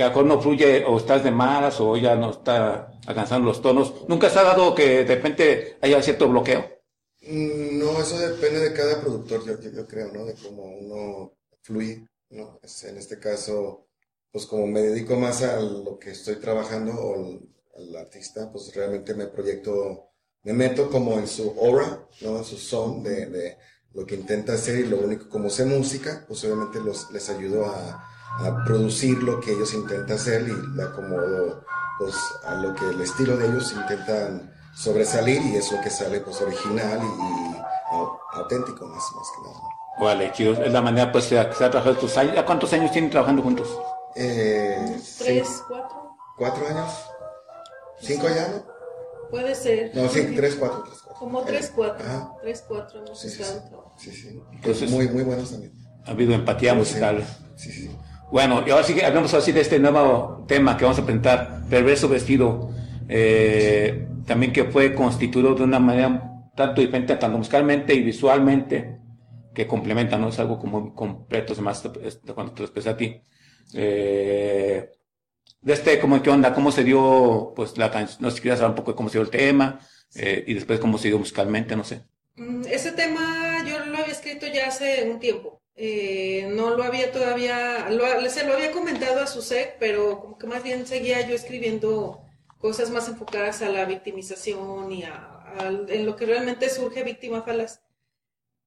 [0.00, 3.48] que a lo mejor no fluye o estás de malas o ya no está alcanzando
[3.48, 3.94] los tonos.
[4.08, 6.64] ¿Nunca se ha dado que de repente haya cierto bloqueo?
[7.22, 10.24] Mm, No, eso depende de cada productor, yo, yo, yo creo, ¿no?
[10.24, 11.32] De cómo uno
[11.62, 12.58] fluye, ¿no?
[12.62, 13.86] Es- en este caso,
[14.32, 17.40] pues como me dedico más a lo que estoy trabajando o al,
[17.76, 20.10] al artista, pues realmente me proyecto,
[20.44, 22.38] me meto como en su aura, ¿no?
[22.38, 23.56] En su son de, de
[23.94, 27.66] lo que intenta hacer y lo único, como sé música, pues obviamente los, les ayudo
[27.66, 31.64] a, a producir lo que ellos intentan hacer y la acomodo,
[31.98, 32.14] pues
[32.44, 36.40] a lo que el estilo de ellos intentan sobresalir y es lo que sale pues
[36.40, 37.56] original y, y
[37.92, 39.60] au- auténtico más, más que nada.
[40.00, 40.52] Vale, chido.
[40.54, 42.34] Es la manera, pues, que se ha trabajado estos años.
[42.34, 43.68] ¿Ya ¿Cuántos años tienen trabajando juntos?
[44.16, 46.90] Eh, Tres, cin- cuatro, ¿Cuatro años?
[48.00, 48.64] ¿Cinco ya, no?
[49.30, 49.90] puede ser.
[49.94, 51.18] No, sí, tres, cuatro, tres, cuatro.
[51.20, 52.06] Como tres, Eh, cuatro.
[52.06, 52.32] Ajá.
[52.40, 53.52] Tres, cuatro hemos Sí, sí, sí.
[53.98, 54.42] Sí, sí.
[54.52, 55.74] Entonces- muy, muy buenos también.
[56.06, 57.22] Ha habido empatía musical.
[57.56, 57.96] Sí, sí.
[58.30, 61.62] Bueno, y ahora sí que hablamos así de este nuevo tema que vamos a presentar,
[61.68, 62.70] Perverso Vestido,
[63.08, 68.98] eh, también que fue constituido de una manera tanto diferente, tanto musicalmente y visualmente,
[69.52, 70.28] que complementa, ¿no?
[70.28, 71.82] Es algo como completo, más
[72.32, 73.20] cuando te lo expresé a ti.
[73.74, 74.90] Eh,
[75.62, 76.54] de este, ¿cómo qué onda?
[76.54, 78.22] ¿Cómo se dio, pues, la canción?
[78.22, 79.80] No sé si quieres hablar un poco de cómo se dio el tema,
[80.14, 82.04] eh, y después cómo se dio musicalmente, no sé.
[82.36, 85.59] Mm, Ese tema yo lo había escrito ya hace un tiempo.
[85.76, 90.46] Eh, no lo había todavía, lo- se lo había comentado a Susek, pero como que
[90.46, 92.22] más bien seguía yo escribiendo
[92.58, 95.54] cosas más enfocadas a la victimización y a,
[95.88, 97.80] en lo que realmente surge víctima falaz.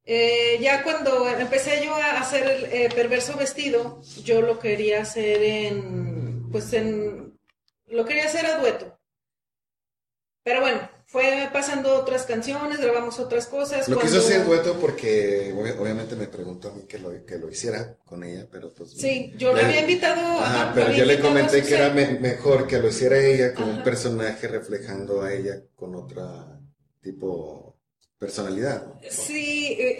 [0.05, 5.41] Eh, ya cuando empecé yo a hacer el eh, perverso vestido, yo lo quería hacer
[5.43, 7.37] en, pues en,
[7.87, 8.99] lo quería hacer a dueto.
[10.43, 13.87] Pero bueno, fue pasando otras canciones, grabamos otras cosas.
[13.87, 17.37] Lo cuando- quiso hacer dueto porque obvi- obviamente me preguntó a mí que lo, que
[17.37, 18.91] lo hiciera con ella, pero pues...
[18.91, 20.21] Sí, yo le había invitado.
[20.39, 23.83] Ajá, pero yo le comenté que era me- mejor que lo hiciera ella con un
[23.83, 26.59] personaje reflejando a ella con otra
[27.01, 27.77] tipo
[28.17, 28.85] personalidad.
[28.87, 28.99] ¿no?
[29.09, 29.97] Sí, eh,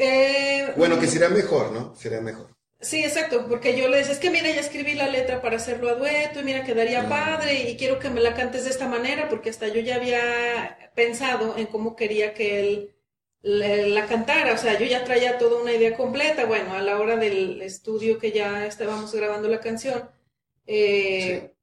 [0.70, 1.93] eh, Bueno, que sería mejor, ¿no?
[1.95, 2.47] Sería mejor.
[2.84, 5.90] Sí, exacto, porque yo le decía, es que mira, ya escribí la letra para hacerlo
[5.90, 9.30] a dueto y mira, quedaría padre y quiero que me la cantes de esta manera,
[9.30, 12.96] porque hasta yo ya había pensado en cómo quería que él
[13.42, 17.00] le- la cantara, o sea, yo ya traía toda una idea completa, bueno, a la
[17.00, 20.10] hora del estudio que ya estábamos grabando la canción,
[20.68, 21.54] eh,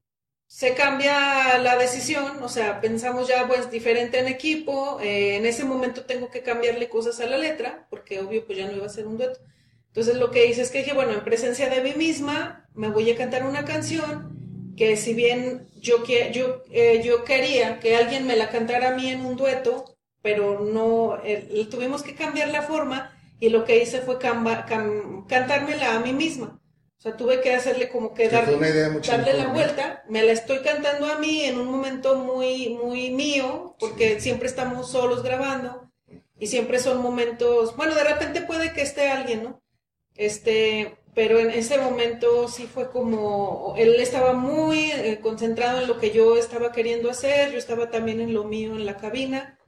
[0.47, 5.65] se cambia la decisión, o sea, pensamos ya pues diferente en equipo, eh, en ese
[5.65, 8.89] momento tengo que cambiarle cosas a la letra, porque obvio pues ya no iba a
[8.91, 9.41] ser un dueto.
[9.91, 13.11] Entonces lo que hice es que dije, bueno, en presencia de mí misma, me voy
[13.11, 14.39] a cantar una canción
[14.77, 19.09] que si bien yo, yo, eh, yo quería que alguien me la cantara a mí
[19.09, 24.01] en un dueto, pero no, eh, tuvimos que cambiar la forma y lo que hice
[24.01, 26.61] fue camba- cam- cantármela a mí misma.
[26.99, 29.49] O sea, tuve que hacerle como que Que dar- fue una idea mucho darle la
[29.49, 30.05] vuelta.
[30.09, 34.91] Me la estoy cantando a mí en un momento muy, muy mío, porque siempre estamos
[34.91, 35.91] solos grabando
[36.39, 39.63] y siempre son momentos, bueno, de repente puede que esté alguien, ¿no?
[40.17, 45.99] Este, pero en ese momento sí fue como, él estaba muy eh, concentrado en lo
[45.99, 49.59] que yo estaba queriendo hacer, yo estaba también en lo mío en la cabina.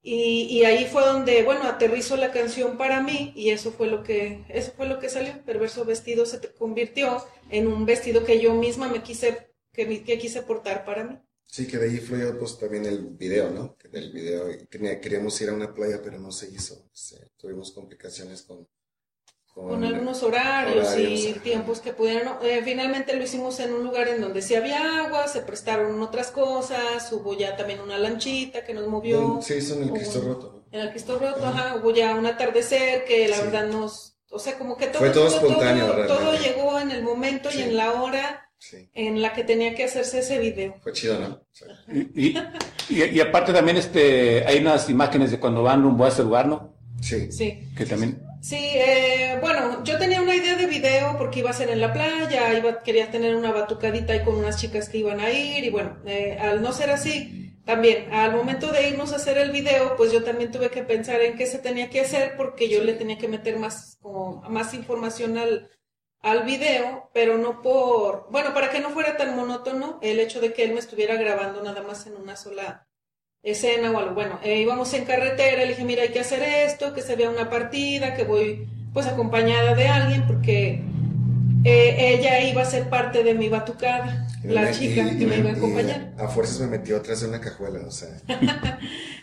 [0.00, 4.02] Y, y ahí fue donde, bueno, aterrizó la canción para mí y eso fue lo
[4.02, 5.44] que, eso fue lo que salió.
[5.44, 10.42] Perverso vestido se convirtió en un vestido que yo misma me quise, que, que quise
[10.42, 11.18] portar para mí.
[11.50, 13.76] Sí, que de ahí fluyó pues también el video, ¿no?
[13.90, 16.90] Del video queríamos ir a una playa, pero no se hizo.
[17.36, 18.68] Tuvimos complicaciones con...
[19.54, 22.34] con algunos horarios, horarios, y tiempos que pudieran.
[22.42, 26.30] eh, finalmente lo hicimos en un lugar en donde sí había agua, se prestaron otras
[26.30, 29.40] cosas, hubo ya también una lanchita que nos movió.
[29.42, 30.64] Se hizo en el Cristo un- Roto, ¿no?
[30.70, 33.42] En el Cristo Roto, ajá, hubo ya un atardecer que la Sí.
[33.42, 34.14] verdad nos.
[34.30, 37.58] O sea, como que todo, Fue todo espontáneo, todo, todo llegó en el momento Sí.
[37.60, 40.74] y en la hora Sí, en la que tenía que hacerse ese video.
[40.82, 41.40] fue chido, ¿no?
[41.50, 41.64] Sí.
[42.14, 42.38] Y, y,
[42.90, 46.46] y- y aparte también este, hay unas imágenes de cuando van rumbo a ese lugar,
[46.46, 46.74] ¿no?
[47.00, 47.32] Sí.
[47.32, 47.68] Sí.
[47.76, 48.22] Que también...
[48.40, 51.92] Sí, eh, bueno, yo tenía una idea de video porque iba a ser en la
[51.92, 55.70] playa, iba, quería tener una batucadita ahí con unas chicas que iban a ir y
[55.70, 59.96] bueno, eh, al no ser así, también al momento de irnos a hacer el video,
[59.96, 62.94] pues yo también tuve que pensar en qué se tenía que hacer porque yo le
[62.94, 65.68] tenía que meter más, como, más información al,
[66.20, 70.52] al video, pero no por, bueno, para que no fuera tan monótono el hecho de
[70.52, 72.87] que él me estuviera grabando nada más en una sola
[73.42, 74.14] escena o algo.
[74.14, 77.30] Bueno, eh, íbamos en carretera, le dije, mira, hay que hacer esto, que se vea
[77.30, 80.82] una partida, que voy pues acompañada de alguien, porque
[81.64, 85.24] eh, ella iba a ser parte de mi batucada, Y la me- chica, y- que
[85.24, 86.12] y me iba a y acompañar.
[86.18, 88.08] a fuerzas me metió atrás de una cajuela, o sea.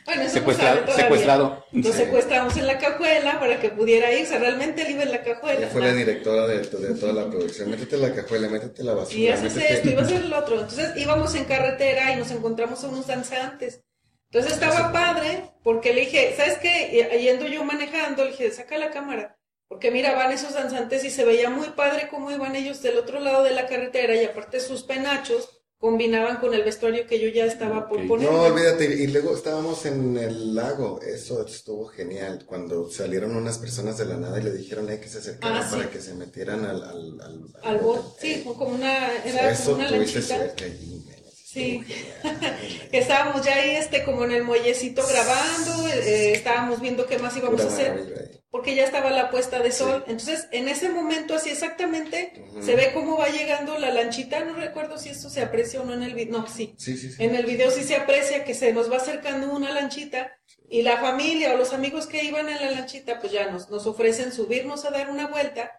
[0.05, 1.65] Bueno, eso Secuestrado, secuestrado.
[1.71, 1.97] Lo Sí.
[1.97, 5.23] secuestramos en la cajuela para que pudiera ir, o sea, realmente él iba en la
[5.23, 5.57] cajuela.
[5.61, 5.87] Ella fue ¿no?
[5.87, 7.71] la directora de, de toda la producción.
[7.71, 9.17] Métete la cajuela, métete la basura.
[9.17, 10.55] Y haces métete- esto, iba a hacer el otro.
[10.59, 13.81] Entonces íbamos en carretera y nos encontramos a unos danzantes.
[14.31, 17.07] Entonces estaba padre porque le dije, ¿sabes qué?
[17.21, 19.37] Yendo yo manejando, le dije, saca la cámara.
[19.67, 23.19] Porque mira, van esos danzantes y se veía muy padre cómo iban ellos del otro
[23.19, 27.45] lado de la carretera y aparte sus penachos combinaban con el vestuario que yo ya
[27.45, 28.29] estaba por poner.
[28.29, 28.85] No, olvídate.
[29.03, 30.99] Y luego estábamos en el lago.
[31.01, 32.43] Eso estuvo genial.
[32.45, 35.67] Cuando salieron unas personas de la nada y le dijeron "Ay, que se acercaran Ah,
[35.69, 35.75] sí.
[35.77, 38.09] para que se metieran al, al, al, Al bote.
[38.21, 40.35] sí, Eh, fue como una, era eso como una tuviste lanchita.
[40.37, 41.14] suerte allí, men.
[41.55, 41.85] Sí,
[42.91, 47.37] que estábamos ya ahí este como en el muellecito grabando, eh, estábamos viendo qué más
[47.37, 50.03] íbamos a hacer, porque ya estaba la puesta de sol.
[50.07, 54.97] Entonces, en ese momento, así exactamente, se ve cómo va llegando la lanchita, no recuerdo
[54.97, 56.75] si esto se aprecia o no en el video, no, sí.
[56.77, 57.23] Sí, sí, sí.
[57.23, 60.33] En el video sí se aprecia que se nos va acercando una lanchita
[60.69, 63.87] y la familia o los amigos que iban en la lanchita, pues ya nos, nos
[63.87, 65.71] ofrecen subirnos a dar una vuelta.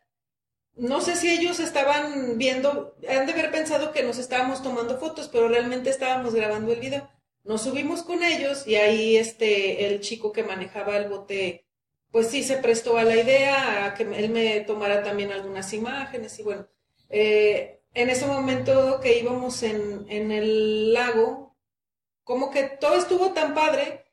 [0.77, 5.29] No sé si ellos estaban viendo, han de haber pensado que nos estábamos tomando fotos,
[5.29, 7.09] pero realmente estábamos grabando el video.
[7.45, 11.67] Nos subimos con ellos y ahí este, el chico que manejaba el bote,
[12.11, 16.39] pues sí se prestó a la idea, a que él me tomara también algunas imágenes
[16.39, 16.67] y bueno,
[17.09, 21.57] eh, en ese momento que íbamos en, en el lago,
[22.23, 24.06] como que todo estuvo tan padre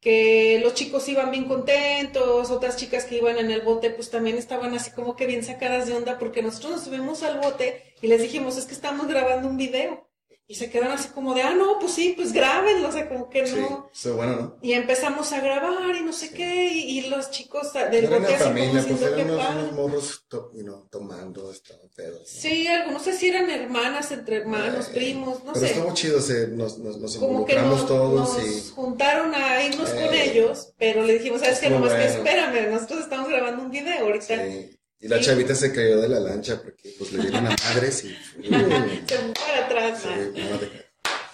[0.00, 4.38] que los chicos iban bien contentos, otras chicas que iban en el bote pues también
[4.38, 8.06] estaban así como que bien sacadas de onda porque nosotros nos subimos al bote y
[8.06, 10.08] les dijimos es que estamos grabando un video
[10.50, 13.28] y se quedan así como de ah no pues sí pues grábenlo o sea como
[13.28, 14.56] que no Sí, bueno, ¿no?
[14.62, 18.18] y empezamos a grabar y no sé qué y, y los chicos del Era bote
[18.20, 22.20] una así como familia, pues eran unos, unos morros to- you know, tomando, estaban pedos.
[22.20, 22.40] ¿no?
[22.40, 25.72] Sí, algunos no sé si eran hermanas entre hermanos, Eh, primos, no Pero sé.
[25.74, 28.70] estuvo chido, se, nos, nos, nos como que involucramos nos, todos nos y...
[28.70, 31.66] juntaron a irnos con Eh, ellos, pero le dijimos, ¿sabes qué?
[31.66, 32.24] estuvo Nomás que bueno.
[32.24, 34.26] espérame, nosotros estamos grabando un video ahorita.
[34.46, 34.74] sí.
[35.00, 35.26] Y la Sí.
[35.26, 38.16] chavita se cayó de la lancha porque pues le dieron a madres y...
[38.42, 40.04] Fue para atrás.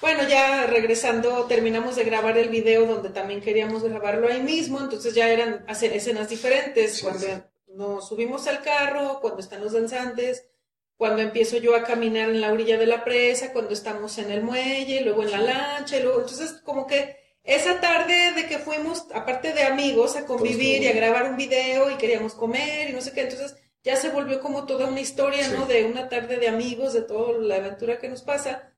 [0.00, 5.14] Bueno, ya regresando, terminamos de grabar el video donde también queríamos grabarlo ahí mismo, entonces
[5.14, 7.32] ya eran hacer escenas diferentes, Sí, cuando sí.
[7.74, 10.44] nos subimos al carro, cuando están los danzantes,
[10.96, 14.42] cuando empiezo yo a caminar en la orilla de la presa, cuando estamos en el
[14.42, 19.06] muelle, luego en la lancha, y luego, entonces como que esa tarde de que fuimos,
[19.14, 23.00] aparte de amigos, a convivir y a grabar un video y queríamos comer y no
[23.00, 25.52] sé qué, entonces ya se volvió como toda una historia, Sí.
[25.56, 25.66] ¿no?
[25.66, 28.70] De una tarde de amigos, de toda la aventura que nos pasa.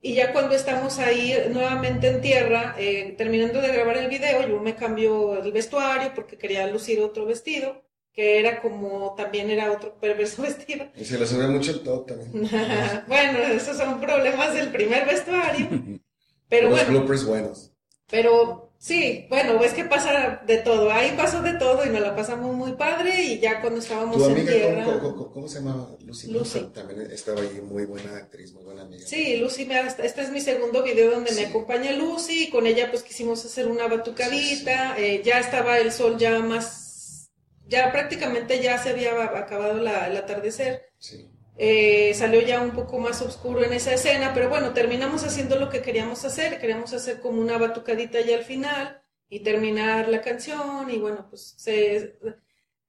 [0.00, 4.58] Y ya cuando estamos ahí nuevamente en tierra, eh, terminando de grabar el video, yo
[4.60, 7.82] me cambio el vestuario porque quería lucir otro vestido,
[8.12, 10.86] que era como también era otro perverso vestido.
[10.96, 12.30] Y se le subió mucho el top también.
[13.06, 15.68] bueno, esos son problemas del primer vestuario.
[16.48, 17.72] Pero Los bueno, bloopers buenos.
[18.10, 20.90] pero sí, bueno, es que pasa de todo.
[20.90, 24.24] Ahí pasó de todo y nos la pasamos muy padre y ya cuando estábamos ¿Tu
[24.26, 24.84] en amiga tierra.
[24.84, 25.88] ¿cómo, cómo, cómo- se llamaba?
[26.04, 26.30] Lucy.
[26.32, 26.60] Lucy.
[26.74, 29.06] También estaba ahí, muy buena actriz, muy buena amiga.
[29.06, 32.90] Sí, Lucy, me, este es mi segundo video donde me acompaña Lucy y con ella
[32.90, 37.30] pues quisimos hacer una batucadita, eh, ya estaba el sol ya más,
[37.68, 41.28] ya prácticamente ya se había acabado la- el atardecer, Sí.
[41.56, 45.68] Eh, salió ya un poco más oscuro en esa escena, pero bueno, terminamos haciendo lo
[45.70, 50.90] que queríamos hacer, queríamos hacer como una batucadita ya al final y terminar la canción
[50.90, 51.96] y bueno, pues se...
[51.96, 52.16] eh,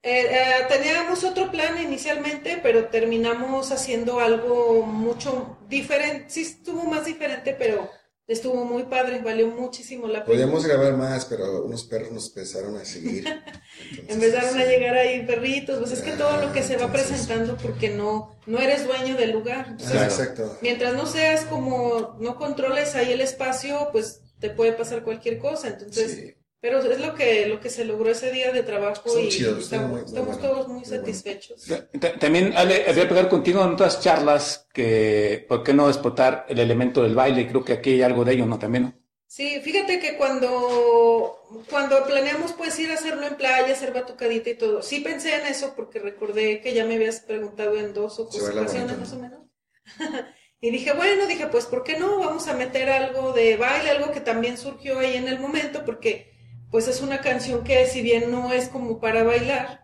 [0.03, 7.53] eh, teníamos otro plan inicialmente, pero terminamos haciendo algo mucho diferente, sí estuvo más diferente,
[7.57, 7.89] pero
[8.27, 10.25] estuvo muy padre, valió muchísimo la pena.
[10.25, 13.25] Podíamos grabar más, pero unos perros nos empezaron a seguir.
[13.91, 17.07] Entonces, Empezaron a llegar ahí perritos, pues es que todo lo que se va Entonces-
[17.09, 19.67] presentando porque no, no eres dueño del lugar.
[19.69, 20.57] Entonces, Ah, exacto.
[20.61, 25.67] Mientras no seas como, no controles ahí el espacio, pues te puede pasar cualquier cosa.
[25.69, 26.33] Entonces, Sí.
[26.63, 29.99] Pero es lo que, lo que se logró ese día de trabajo y estamos, muy-
[29.99, 31.65] muy estamos bueno, todos muy, satisfechos.
[31.99, 36.59] Ta- También Ale, había pegar contigo en otras charlas que, ¿por qué no explotar el
[36.59, 37.49] elemento del baile?
[37.49, 38.57] Creo que aquí hay algo de ello, ¿no?
[38.57, 38.93] También, ¿no?
[39.27, 41.37] Sí, fíjate que cuando,
[41.69, 45.47] cuando planeamos pues ir a hacerlo en playa, hacer batucadita y todo, sí pensé en
[45.47, 49.41] eso porque recordé que ya me habías preguntado en dos o ocasiones más o menos.
[50.61, 52.19] Y dije, bueno, dije, pues, ¿por qué no?
[52.19, 56.32] Vamos a meter algo de baile, algo que también surgió ahí en el momento, porque
[56.73, 59.81] pues es una canción que si bien no es como para bailar,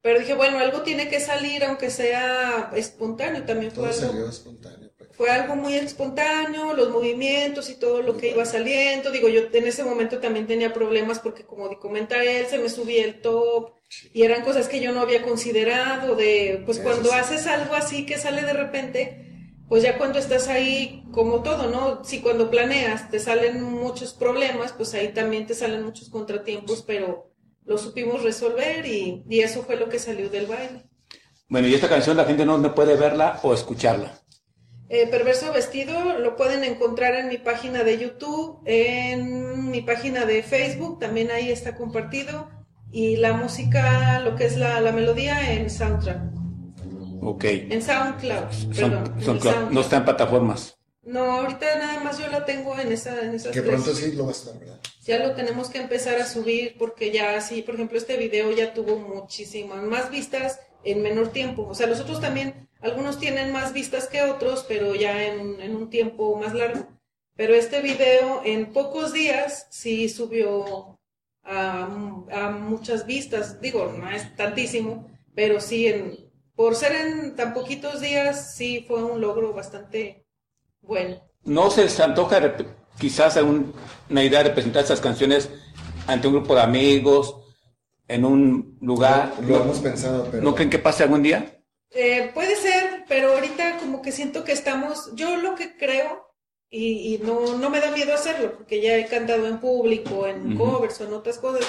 [0.00, 4.28] pero dije, bueno, algo tiene que salir, aunque sea espontáneo, también fue Todo algo salió
[4.28, 4.90] espontáneo.
[4.96, 5.10] pues.
[5.12, 9.10] fue algo muy espontáneo, los movimientos y todo lo que iba saliendo.
[9.10, 13.04] Digo, yo en ese momento también tenía problemas porque como comenta él, se me subía
[13.04, 13.72] el top
[14.12, 17.14] y eran cosas que yo no había considerado de, pues Eso cuando sí.
[17.16, 19.27] haces algo así que sale de repente,
[19.68, 22.02] pues ya cuando estás ahí, como todo, ¿no?
[22.04, 27.30] Si cuando planeas te salen muchos problemas, pues ahí también te salen muchos contratiempos, pero
[27.64, 30.84] lo supimos resolver y, y eso fue lo que salió del baile.
[31.48, 34.20] Bueno, y esta canción la gente no, no puede verla o escucharla.
[34.90, 40.42] Eh, Perverso Vestido lo pueden encontrar en mi página de YouTube, en mi página de
[40.42, 42.48] Facebook, también ahí está compartido.
[42.90, 46.37] Y la música, lo que es la, la melodía en Soundtrack,
[47.20, 47.44] Ok.
[47.44, 49.68] en SoundCloud, Son, perdón.
[49.70, 50.76] no está en plataformas.
[51.02, 53.72] No, ahorita nada más yo la tengo en, esa, en esas Que tres.
[53.72, 54.78] pronto sí lo va a estar, ¿verdad?
[55.04, 58.74] Ya lo tenemos que empezar a subir porque ya sí, por ejemplo, este video ya
[58.74, 61.66] tuvo muchísimas más vistas en menor tiempo.
[61.66, 65.76] O sea, los otros también, algunos tienen más vistas que otros, pero ya en, en
[65.76, 66.86] un tiempo más largo.
[67.36, 70.98] Pero este video en pocos días sí subió
[71.42, 71.84] a,
[72.30, 73.62] a muchas vistas.
[73.62, 76.27] Digo, no es tantísimo, pero sí, en,
[76.58, 80.26] por ser en tan poquitos días, sí fue un logro bastante
[80.80, 81.22] bueno.
[81.44, 82.56] ¿No se les antoja
[82.98, 83.72] quizás algún-
[84.10, 85.48] una idea de presentar estas canciones
[86.08, 87.36] ante un grupo de amigos,
[88.08, 89.34] en un lugar?
[89.46, 90.42] Lo hemos pensado, pero...
[90.42, 91.62] ¿No creen que pase algún día?
[91.92, 96.26] Eh, puede ser, pero ahorita como que siento que estamos, yo lo que creo,
[96.68, 100.56] y, y no, no me da miedo hacerlo, porque ya he cantado en público, en
[100.56, 101.64] covers o en otras cosas,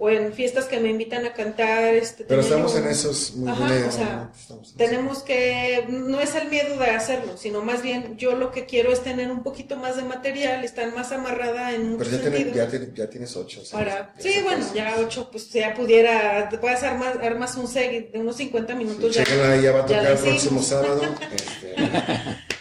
[0.00, 1.92] o en fiestas que me invitan a cantar.
[1.94, 4.90] Este, Pero estamos en esos muy Ajá, bien, o sea, estamos en eso.
[4.90, 8.92] Tenemos que, no es el miedo de hacerlo, sino más bien yo lo que quiero
[8.92, 12.36] es tener un poquito más de material, estar más amarrada en muchos Pero ya, tiene-
[12.44, 12.56] sentidos.
[12.56, 13.60] ya, tiene- ya tienes ocho.
[13.72, 18.18] Para, sí, bueno, ya ocho, pues ya pudiera, te puedes armar, armas un set de
[18.20, 19.14] unos 50 minutos.
[19.16, 19.24] ya-
[19.72, 21.02] va a tocar el próximo sábado.
[21.34, 21.74] este,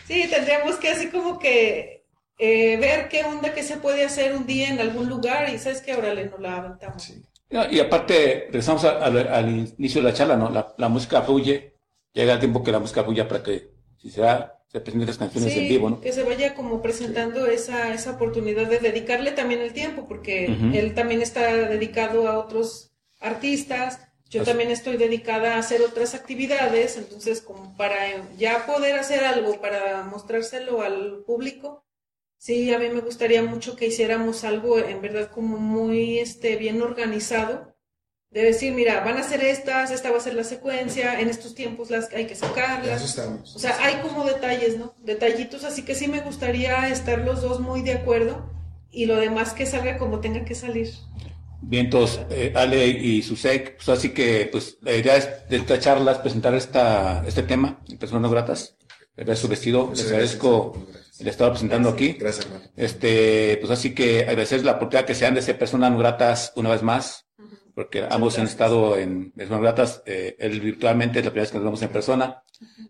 [0.07, 2.05] Sí, tendríamos que así como que
[2.39, 5.81] eh, ver qué onda que se puede hacer un día en algún lugar y sabes
[5.81, 7.03] que ahora le nos la aventamos.
[7.03, 7.23] sí.
[7.49, 10.49] Y aparte, regresamos a- al- al inicio de la charla, ¿no?
[10.49, 11.75] La, la música fluye,
[12.13, 15.17] llega el tiempo que la música fluya para que, si se da, se presenten las
[15.17, 16.01] canciones Sí, en vivo, ¿no?
[16.01, 20.93] que se vaya como presentando esa, esa oportunidad de dedicarle también el tiempo, porque él
[20.93, 22.91] también está dedicado a otros
[23.21, 27.95] artistas, yo Así- también estoy dedicada a hacer otras actividades, entonces como para
[28.37, 31.85] ya poder hacer algo, para mostrárselo al público,
[32.37, 36.81] sí, a mí me gustaría mucho que hiciéramos algo en verdad como muy este, bien
[36.81, 37.75] organizado.
[38.29, 41.55] De decir, mira, van a ser estas, esta va a ser la secuencia, en estos
[41.55, 43.01] tiempos las hay que sacarlas.
[43.03, 43.55] estamos.
[43.55, 44.95] O sea, hay como detalles, ¿no?
[44.99, 48.51] Detallitos, así que sí me gustaría estar los dos muy de acuerdo
[48.91, 50.89] y lo demás que salga como tenga que salir.
[51.61, 55.79] Bien, entonces, eh, Ale y Susek, pues así que, pues, la idea es de esta
[55.79, 58.75] charla es presentar esta, este tema, de personas no gratas,
[59.15, 60.11] ver su vestido, les gracias.
[60.11, 60.85] agradezco
[61.19, 62.13] El estar presentando aquí.
[62.13, 62.65] Gracias, hermano.
[62.75, 66.69] Este, pues así que agradecer la oportunidad que sean de ser personas no gratas una
[66.69, 67.27] vez más,
[67.73, 68.49] porque ambos han gracias.
[68.51, 71.81] estado en personas no gratas, eh, él virtualmente, es la primera vez que nos vemos
[71.81, 72.43] en persona.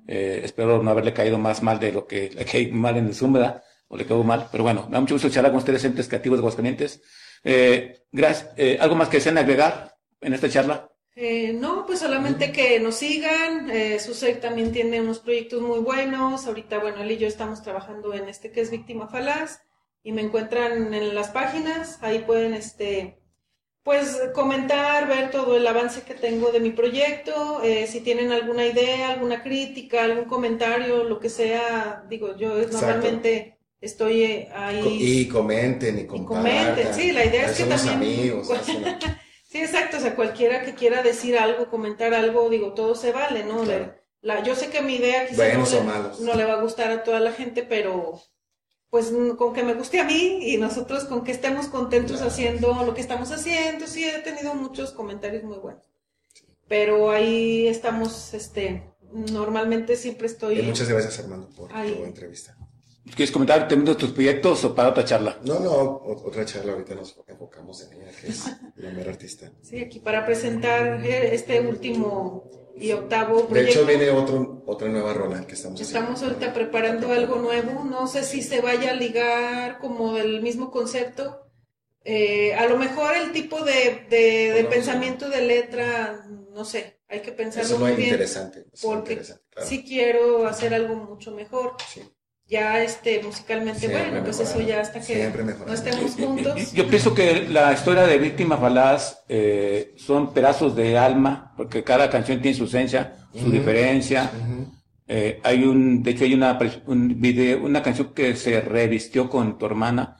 [0.07, 3.15] Eh, espero no haberle caído más mal de lo que le caí mal en el
[3.15, 3.63] Zoom, ¿verdad?
[3.88, 6.38] O le quedó mal, pero bueno, me da mucho gusto charlar con ustedes, entes creativos
[6.38, 7.01] de Aguascalientes.
[7.43, 8.51] Eh, gracias.
[8.57, 10.89] Eh, ¿Algo más que desean agregar en esta charla?
[11.20, 13.72] Eh, no, pues solamente que nos sigan.
[13.72, 16.45] Eh, Susek también tiene unos proyectos muy buenos.
[16.45, 19.61] Ahorita, bueno, él y yo estamos trabajando en este que es Víctima Falaz
[20.03, 21.97] y me encuentran en las páginas.
[22.01, 23.18] Ahí pueden, este,
[23.82, 27.63] pues, comentar, ver todo el avance que tengo de mi proyecto.
[27.63, 33.57] Eh, si tienen alguna idea, alguna crítica, algún comentario, lo que sea, digo, yo normalmente
[33.82, 34.99] estoy eh, ahí.
[35.01, 36.43] Y comenten y Y compartan.
[36.43, 37.95] comenten, sí, la idea es que también...
[37.95, 38.51] amigos.
[39.49, 43.45] Sí, exacto, o sea, cualquiera que quiera decir algo, comentar algo, digo, todo se vale,
[43.45, 43.63] ¿no?
[43.63, 43.95] Claro.
[44.21, 47.03] La, yo sé que mi idea quizás no, le, no le va a gustar a
[47.03, 48.21] toda la gente, pero
[48.89, 52.31] pues con que me guste a mí y nosotros con que estemos contentos Claro.
[52.31, 55.85] haciendo lo que estamos haciendo, sí, he tenido muchos comentarios muy buenos.
[56.67, 58.83] Pero ahí estamos, este,
[59.13, 60.59] normalmente siempre estoy...
[60.59, 62.57] Y muchas gracias, Armando, por tu entrevista.
[63.16, 65.38] ¿Quieres comentar teniendo tus proyectos o para otra charla?
[65.43, 65.72] No, no,
[66.26, 68.45] otra charla ahorita nos enfocamos en ella, que es
[68.76, 69.51] la mera artista.
[69.62, 73.72] Sí, aquí para presentar eh, este último y octavo De proyecto.
[73.72, 75.99] hecho, viene otro, otra nueva rola que estamos haciendo.
[76.12, 80.70] Estamos ahorita preparando algo nuevo, no sé si se vaya a ligar como del mismo
[80.70, 81.43] concepto.
[82.03, 86.99] Eh, a lo mejor el tipo de, de, de No, pensamiento de letra, no sé,
[87.10, 88.10] hay que pensarlo Eso es muy bien.
[88.10, 88.66] interesante.
[88.72, 89.68] es Porque interesante, claro.
[89.68, 91.76] sí quiero hacer algo mucho mejor.
[91.91, 92.01] Sí.
[92.49, 95.29] Ya este musicalmente, Siempre bueno, pues eso ya hasta que
[95.67, 96.71] no estemos juntos.
[96.71, 102.09] Yo pienso que la historia de Víctima Falaz eh, son pedazos de alma, porque cada
[102.09, 103.51] canción tiene su esencia, su Ujú.
[103.51, 104.31] diferencia.
[104.33, 104.71] Ujú.
[105.09, 109.57] Eh, hay un, de hecho hay una, un video, una canción que se revistió con
[109.57, 110.15] tu hermana,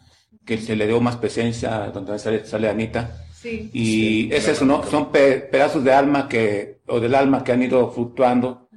[0.46, 3.24] que se le dio más presencia, donde sale, sale Anita.
[3.34, 3.70] Sí.
[3.72, 4.84] Y Sí, es eso, ¿no?
[4.84, 8.68] Son pe- pedazos de alma que, o del alma que han ido fluctuando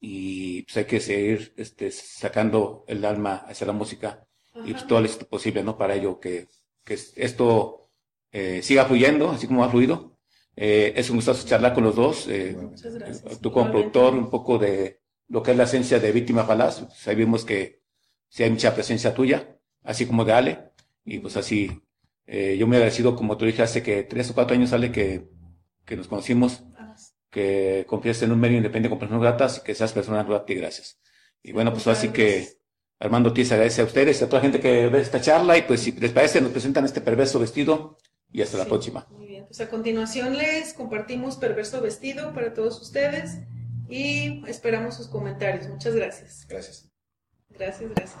[0.00, 4.26] y pues hay que seguir este, sacando el alma hacia la música
[4.64, 4.86] y pues Ajá.
[4.86, 5.76] todo éxito posible, ¿no?
[5.76, 6.48] Para ello que,
[6.84, 7.90] que esto
[8.32, 10.18] eh, siga fluyendo, así como ha fluido.
[10.56, 12.28] Eh, es un gusto charlar con los dos.
[12.28, 13.40] eh, Muchas gracias.
[13.40, 16.80] tú como productor, un poco de lo que es la esencia de Víctima Falaz.
[16.80, 17.82] Pues ahí vimos que
[18.28, 20.72] sí hay mucha presencia tuya, así como de Ale.
[21.04, 21.70] Y pues así,
[22.26, 24.90] eh, yo me he agradecido, como tú dijiste, hace que tres o cuatro años, Ale,
[24.92, 25.28] que,
[25.84, 26.64] que nos conocimos,
[27.34, 30.54] que confíes en un medio independiente con personas gratas y que seas persona grata y
[30.54, 31.00] gracias.
[31.42, 32.46] Y bueno, pues así que
[33.00, 35.80] Armando Ortiz agradece a ustedes, a toda la gente que ve esta charla y pues
[35.80, 37.98] si les parece nos presentan este perverso vestido
[38.30, 39.08] y hasta la próxima.
[39.10, 43.38] Muy bien, pues a continuación les compartimos perverso vestido para todos ustedes
[43.88, 45.68] y esperamos sus comentarios.
[45.68, 46.46] Muchas gracias.
[46.48, 46.88] Gracias.
[47.50, 48.20] Gracias, gracias.